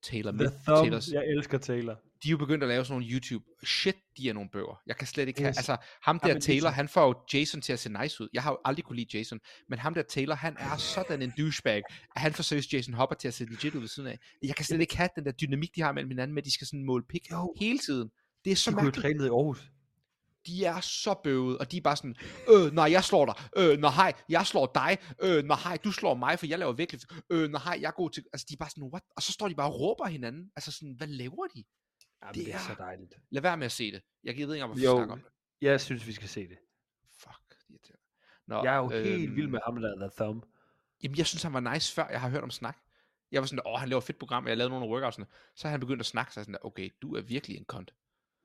[0.03, 1.97] Taylor, The Mid, Taylor, jeg elsker Taylor.
[2.27, 4.97] De er jo begyndt at lave sådan nogle YouTube, shit, de er nogle bøger, jeg
[4.97, 5.57] kan slet ikke have, Yes.
[5.57, 8.43] altså ham der Jamen, Taylor, han får jo Jason til at se nice ud, jeg
[8.43, 11.83] har jo aldrig kunne lide Jason, men ham der Taylor, han er sådan en douchebag,
[12.17, 14.57] at han får seriøst Jason Hopper til at se legit ud ved siden af, jeg
[14.57, 16.67] kan slet ikke have den der dynamik, de har mellem hinanden, med at de skal
[16.67, 17.55] sådan måle pik Jo.
[17.61, 18.11] hele tiden,
[18.45, 19.71] det er så De mærkeligt træne ned i Aarhus.
[20.47, 22.17] de er så bøvede, og de er bare sådan,
[22.51, 25.93] øh, nej, jeg slår dig, øh, nej, hej, jeg slår dig, øh, nej, hej, du
[25.93, 27.01] slår mig, for jeg laver virkelig,
[27.31, 29.03] øh, nej, hej, jeg er god til, altså de er bare sådan, what?
[29.17, 31.65] Og så står de bare og råber hinanden, altså sådan, hvad laver de?
[32.23, 33.15] Jamen, Det det er er- så dejligt.
[33.31, 34.03] Lad være med at se det.
[34.25, 34.97] Jeg ved ikke vi Jo.
[34.97, 35.29] snakker om det.
[35.61, 36.59] Jeg synes, vi skal se det.
[37.19, 37.95] Fuck, det er.
[38.47, 40.45] Nå, Jeg er jo helt øhm, vild med ham der, The Thumb.
[41.03, 42.77] Jamen, jeg synes, han var nice før, jeg har hørt om snak.
[43.33, 45.27] Jeg var sådan, åh, han laver et fedt program, og jeg lavede nogle af workoutsene.
[45.55, 47.65] Så har han begyndt at snakke, så er jeg sådan, okay, du er virkelig en
[47.65, 47.95] kont.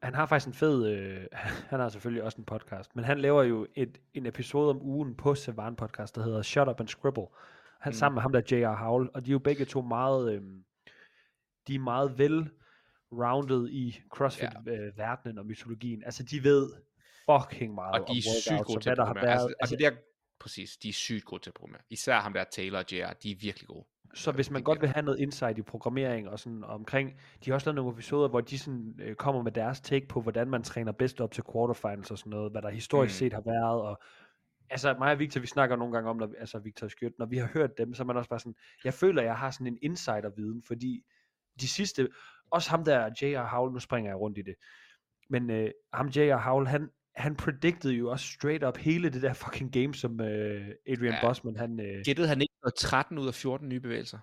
[0.04, 1.26] Han har faktisk en fed, øh,
[1.72, 5.16] han har selvfølgelig også en podcast, men han laver jo et, en episode om ugen
[5.16, 7.26] på Savan podcast, der hedder Shut Up and Scribble.
[7.80, 7.94] Han mm.
[7.94, 8.76] sammen med ham der J.R.
[8.76, 10.42] Howell, og de er jo begge to meget, øh,
[11.68, 12.50] de er meget vel
[13.12, 16.04] rounded i CrossFit-verdenen og mytologien.
[16.06, 16.70] Altså, de ved
[17.26, 19.36] fucking meget Og de er sygt workouts, gode til at der har programmere.
[19.38, 19.42] været.
[19.50, 19.92] Altså, altså, det er,
[20.40, 21.82] præcis, de er sygt gode til at programmere.
[21.90, 23.86] Især ham der Taylor og JR, de er virkelig gode.
[24.14, 27.10] Så hvis man godt vil have noget insight i programmering og sådan omkring,
[27.46, 30.22] de har også lavet nogle episoder, hvor de sådan, øh, kommer med deres take på,
[30.22, 33.18] hvordan man træner bedst op til quarterfinals og sådan noget, hvad der historisk Mm.
[33.18, 34.02] set har været, og
[34.70, 37.38] altså mig og Victor, vi snakker nogle gange om, når, altså Victor Skjødt, når vi
[37.38, 39.78] har hørt dem, så er man også bare sådan, jeg føler, jeg har sådan en
[39.82, 41.04] insider-viden, fordi
[41.62, 42.08] de sidste,
[42.52, 43.48] også ham der, J.R.
[43.56, 44.56] Howell, nu springer jeg rundt i det,
[45.30, 46.38] men øh, ham J.R.
[46.38, 50.68] Howell, han, han predicted jo også straight up hele det der fucking game, som øh,
[50.88, 51.28] Adrian Ja.
[51.28, 54.20] Bosman, han, øh, Gættede han ikke noget 13 ud af 14 nye bevægelser?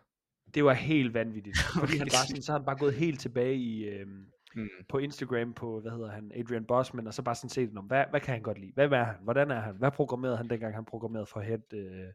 [0.54, 1.58] det var helt vanvittigt.
[1.80, 4.68] Fordi han bare sådan, så har han bare gået helt tilbage i, øhm, Mm.
[4.88, 8.04] på Instagram på, hvad hedder han, Adrian Bosman, og så bare sådan set, om, hvad,
[8.10, 8.72] hvad kan han godt lide?
[8.74, 9.14] Hvem er han?
[9.22, 9.74] Hvordan er han?
[9.76, 12.12] Hvad programmerede han dengang, han programmerede for head, øh,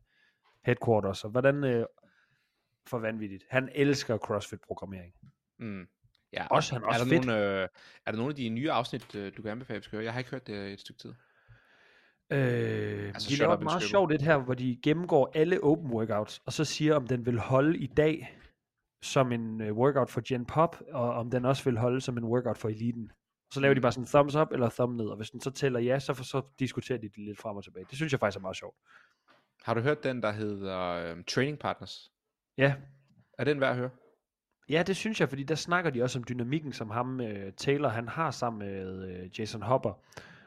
[0.66, 1.24] Headquarters?
[1.24, 1.86] Og hvordan, øh,
[2.88, 3.44] for vanvittigt.
[3.50, 5.14] Han elsker CrossFit-programmering.
[5.60, 5.88] Mm.
[6.34, 6.48] Ja.
[6.48, 7.26] Også han er er, også der fedt.
[7.26, 7.68] nogle, øh,
[8.06, 10.04] er der nogle af de nye afsnit, øh, du kan anbefale, vi skal høre?
[10.06, 11.14] Jeg har ikke hørt det i et stykke tid.
[12.30, 16.42] Øh, Altså, altså, de laver meget sjovt et her, hvor de gennemgår alle open workouts,
[16.46, 18.38] og så siger, om den vil holde i dag
[19.02, 22.58] som en workout for Gen Pop, og om den også vil holde som en workout
[22.58, 23.12] for eliten.
[23.54, 23.82] Så laver de Mm.
[23.82, 26.42] bare sådan thumbs up eller thumb ned, og hvis den så tæller ja, så, så
[26.60, 27.86] diskuterer de det lidt frem og tilbage.
[27.90, 28.78] Det synes jeg faktisk er meget sjovt.
[29.64, 32.12] Har du hørt den, der hedder øh, Training Partners?
[32.58, 32.76] Ja,
[33.38, 33.90] Er den værd at høre?
[34.70, 37.90] Ja det synes jeg, fordi der snakker de også om dynamikken, som ham uh, Taylor,
[37.90, 39.94] han har sammen med uh, Jason Hopper.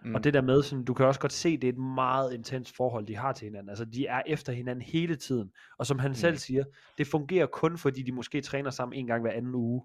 [0.04, 0.14] Mm.
[0.14, 2.72] Og det der med, sådan, du kan også godt se, det er et meget intens
[2.72, 3.68] forhold, de har til hinanden.
[3.68, 5.50] Altså, de er efter hinanden hele tiden.
[5.78, 6.14] Og som han mm.
[6.14, 6.64] selv siger,
[6.98, 9.82] det fungerer kun, fordi de måske træner sammen en gang hver anden uge.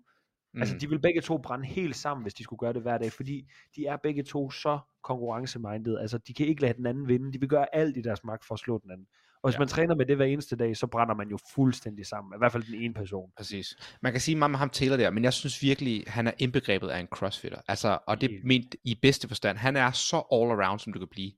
[0.54, 0.62] Mm.
[0.62, 3.12] Altså, de vil begge to brænde helt sammen, hvis de skulle gøre det hver dag,
[3.12, 6.00] fordi de er begge to så konkurrencemindet.
[6.00, 7.34] Altså, de kan ikke lade den anden vinde.
[7.34, 9.08] De vil gøre alt i deres magt for at slå den anden.
[9.44, 9.60] Og hvis Ja.
[9.60, 12.34] man træner med det hver eneste dag, så brænder man jo fuldstændig sammen.
[12.36, 13.32] I hvert fald den ene person.
[13.38, 13.76] Præcis.
[14.02, 16.90] Man kan sige meget med ham Taylor der, men jeg synes virkelig, han er indbegrebet
[16.90, 17.62] af en crossfitter.
[17.68, 18.46] Altså, og det er Helt.
[18.46, 19.58] ment i bedste forstand.
[19.58, 21.32] Han er så all around, som du kan blive.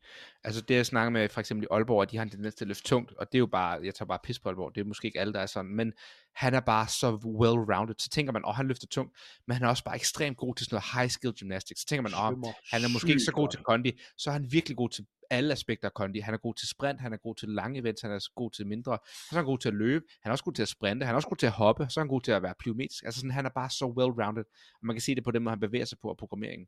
[0.44, 2.64] Altså det jeg snakker med for eksempel i Aalborg, at de har en tendens til
[2.66, 4.82] at løfte tungt, og det er jo bare, jeg tager bare pis på Aalborg, det
[4.82, 5.94] er måske ikke alle, der er sådan, men
[6.36, 7.08] han er bare så
[7.42, 7.94] well-rounded.
[7.98, 10.56] Så tænker man, åh, oh, han løfter tungt, men han er også bare ekstremt god
[10.56, 11.82] til sådan noget high-skill gymnastics.
[11.82, 14.34] Så tænker man, åh, oh, han er måske ikke så god til kondi, så er
[14.34, 16.20] han virkelig god til alle aspekter af kondi.
[16.20, 18.68] Han er god til sprint, han er god til lange events, han er god til
[18.68, 21.06] mindre, så er han god til at løbe, han er også god til at sprinte,
[21.06, 23.04] han er også god til at hoppe, så er han god til at være plyometrisk.
[23.04, 25.52] Altså sådan, han er bare så well-rounded, og man kan se det på den måde,
[25.52, 26.68] han bevæger sig på og programmeringen.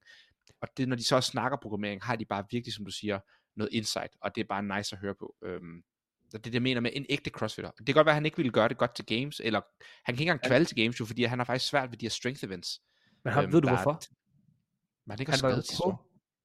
[0.61, 3.19] Og det, når de så snakker programmering, har de bare virkelig, som du siger,
[3.55, 5.35] noget insight, og det er bare nice at høre på.
[5.43, 5.83] Øhm,
[6.31, 7.71] det er det, jeg mener med en ægte crossfitter.
[7.71, 9.61] Det kan godt være, at han ikke ville gøre det godt til games, eller
[10.05, 12.05] han kan ikke engang kvalde til games, jo, fordi han har faktisk svært ved de
[12.05, 12.81] her strength events.
[13.23, 14.01] Men han, Øhm, ved du er- hvorfor?
[15.05, 15.97] Men han ikke han var, jo på,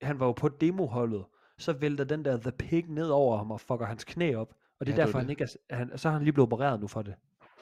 [0.02, 1.24] han var jo på demoholdet,
[1.60, 4.54] så vælter den der The Pig ned over ham og fucker hans knæ op.
[4.80, 5.24] Og det er Ja, derfor, det.
[5.26, 7.14] han ikke er, han, så har han lige blevet opereret nu for det.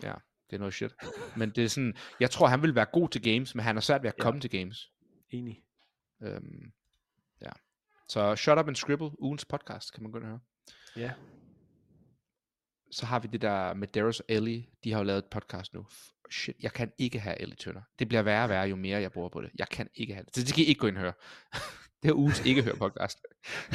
[0.03, 0.15] Ja,
[0.51, 0.95] det er noget shit.
[1.37, 3.81] Men det er sådan, jeg tror, han vil være god til games, men han er
[3.81, 4.23] svært ved at Ja.
[4.23, 4.93] komme til games.
[5.31, 5.63] Enig.
[6.23, 6.73] Øhm,
[7.43, 7.51] ja.
[8.09, 10.41] Så Shut Up and Scribble, ugens podcast, kan man og høre.
[10.97, 11.13] Ja.
[12.91, 15.75] Så har vi det der med Darius og Ellie, de har jo lavet et podcast
[15.75, 15.87] nu.
[16.31, 17.83] Shit, jeg kan ikke have Ellie Tønder.
[17.99, 19.51] Det bliver værre og værre, jo mere jeg bruger på det.
[19.59, 20.35] Jeg kan ikke have det.
[20.35, 21.13] Så det kan I ikke gå ind og høre.
[22.03, 23.19] det er ugens ikke høre podcast.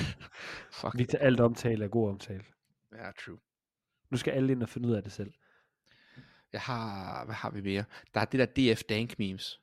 [0.79, 0.97] Fuck.
[0.97, 2.43] Vi tager alt omtale er god omtale.
[2.95, 3.37] Ja, true.
[4.09, 5.33] Nu skal alle ind og finde ud af det selv.
[6.53, 7.83] Jeg har, hvad har vi mere?
[8.13, 9.61] Der er det der DF Dank memes.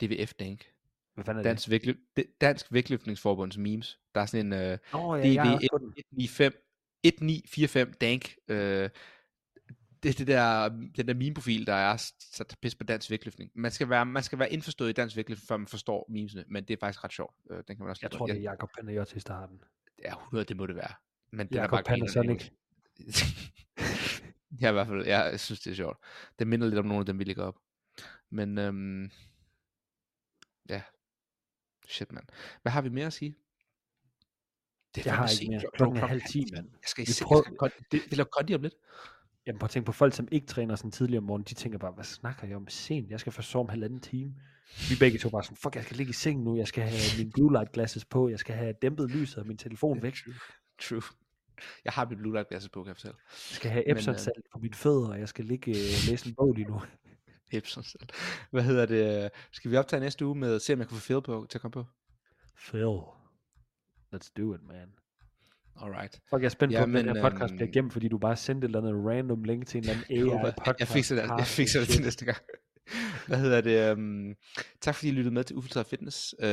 [0.00, 0.72] DVF Dank.
[1.14, 1.96] Hvad fanden er Dansk, vægtløb,
[2.40, 3.98] Dansk Vægtløftningsforbunds memes.
[4.14, 4.80] Der er sådan en det?
[4.92, 5.44] Nå, ja.
[5.44, 6.60] DV195
[7.04, 8.34] 1945 Dank.
[8.48, 8.56] Uh,
[10.02, 13.50] det er det der, den der meme-profil, der er sat pis på dansk vægtløftning.
[13.54, 16.64] Man skal være, man skal være indforstået i dansk vægtløftning, før man forstår memesene, men
[16.64, 17.34] det er faktisk ret sjovt.
[17.50, 19.62] Øh, Den kan man også Jeg tror, det er Jakob Panayotis, der har den.
[19.98, 20.92] Ja, 100, det må det være.
[21.30, 22.50] Men det Jakob er bare grineren Panasonic.
[24.60, 25.98] ja, i hvert fald, ja, jeg synes, det er sjovt.
[26.38, 27.56] Det minder lidt om nogle af dem, vi ligger op.
[28.30, 29.10] Men, øhm,
[30.68, 30.82] ja.
[31.88, 32.24] Shit, mand.
[32.62, 33.36] Hvad har vi mere at sige?
[34.94, 35.62] Det Jeg har ikke mere.
[35.74, 36.66] Klokken- er halv 10, mand.
[36.72, 37.26] Jeg skal i seng.
[37.26, 38.74] prøver- Jeg skal godt, det, vi laver kondi om lidt.
[39.46, 41.78] Jamen prøv at tænke på folk, som ikke træner sådan tidligere om morgenen, de tænker
[41.78, 43.10] bare, hvad snakker jeg om sent?
[43.10, 44.34] Jeg skal først sove om halvanden time.
[44.88, 47.18] Vi begge to bare sådan, fuck, jeg skal ligge i sengen nu, jeg skal have
[47.18, 50.16] mine blue light glasses på, jeg skal have dæmpet lyset og min telefon væk.
[50.82, 51.02] True.
[51.84, 53.16] Jeg har mit blue light glasses på, kan jeg fortælle.
[53.50, 56.10] Jeg skal have Men, Epsom øh, salt på mine fødder, og jeg skal ligge øh,
[56.10, 56.82] læse en bog lige nu.
[57.52, 58.08] Epson selv.
[58.50, 59.30] Hvad hedder det?
[59.52, 61.62] Skal vi optage næste uge med, se om jeg kan få Phil på, til at
[61.62, 61.84] komme på?
[62.56, 63.00] Phil.
[64.14, 64.99] Let's do it, man.
[65.76, 66.20] Alright.
[66.30, 68.36] Fuck, jeg er spændt på, om den her podcast bliver øhm, gemt, fordi du bare
[68.36, 70.80] sendte et eller andet random link til en eller anden Jeg håber- AI-podcast.
[70.80, 72.38] Jeg fikser det, jeg fikser det til næste gang.
[73.28, 73.92] Hvad hedder det?
[73.92, 74.34] Um,
[74.80, 76.34] tak fordi I lyttede med til Ufiltreret Fitness.
[76.38, 76.46] Uh,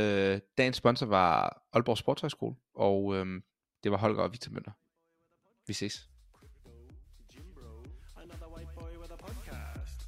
[0.57, 3.43] dagens sponsor var Aalborg Sportshøjskole, og um,
[3.83, 4.71] det var Holger og Victor Møller.
[5.67, 6.09] Vi ses.
[9.19, 10.07] Podcast.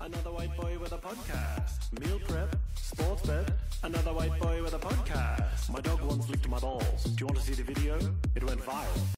[0.00, 1.92] Another white boy with a podcast.
[2.00, 3.46] Meal prep, sports bet,
[3.82, 5.70] another white boy with a podcast.
[5.70, 7.04] My dog once licked my balls.
[7.04, 7.98] Do you want to see the video?
[8.34, 8.98] It went viral.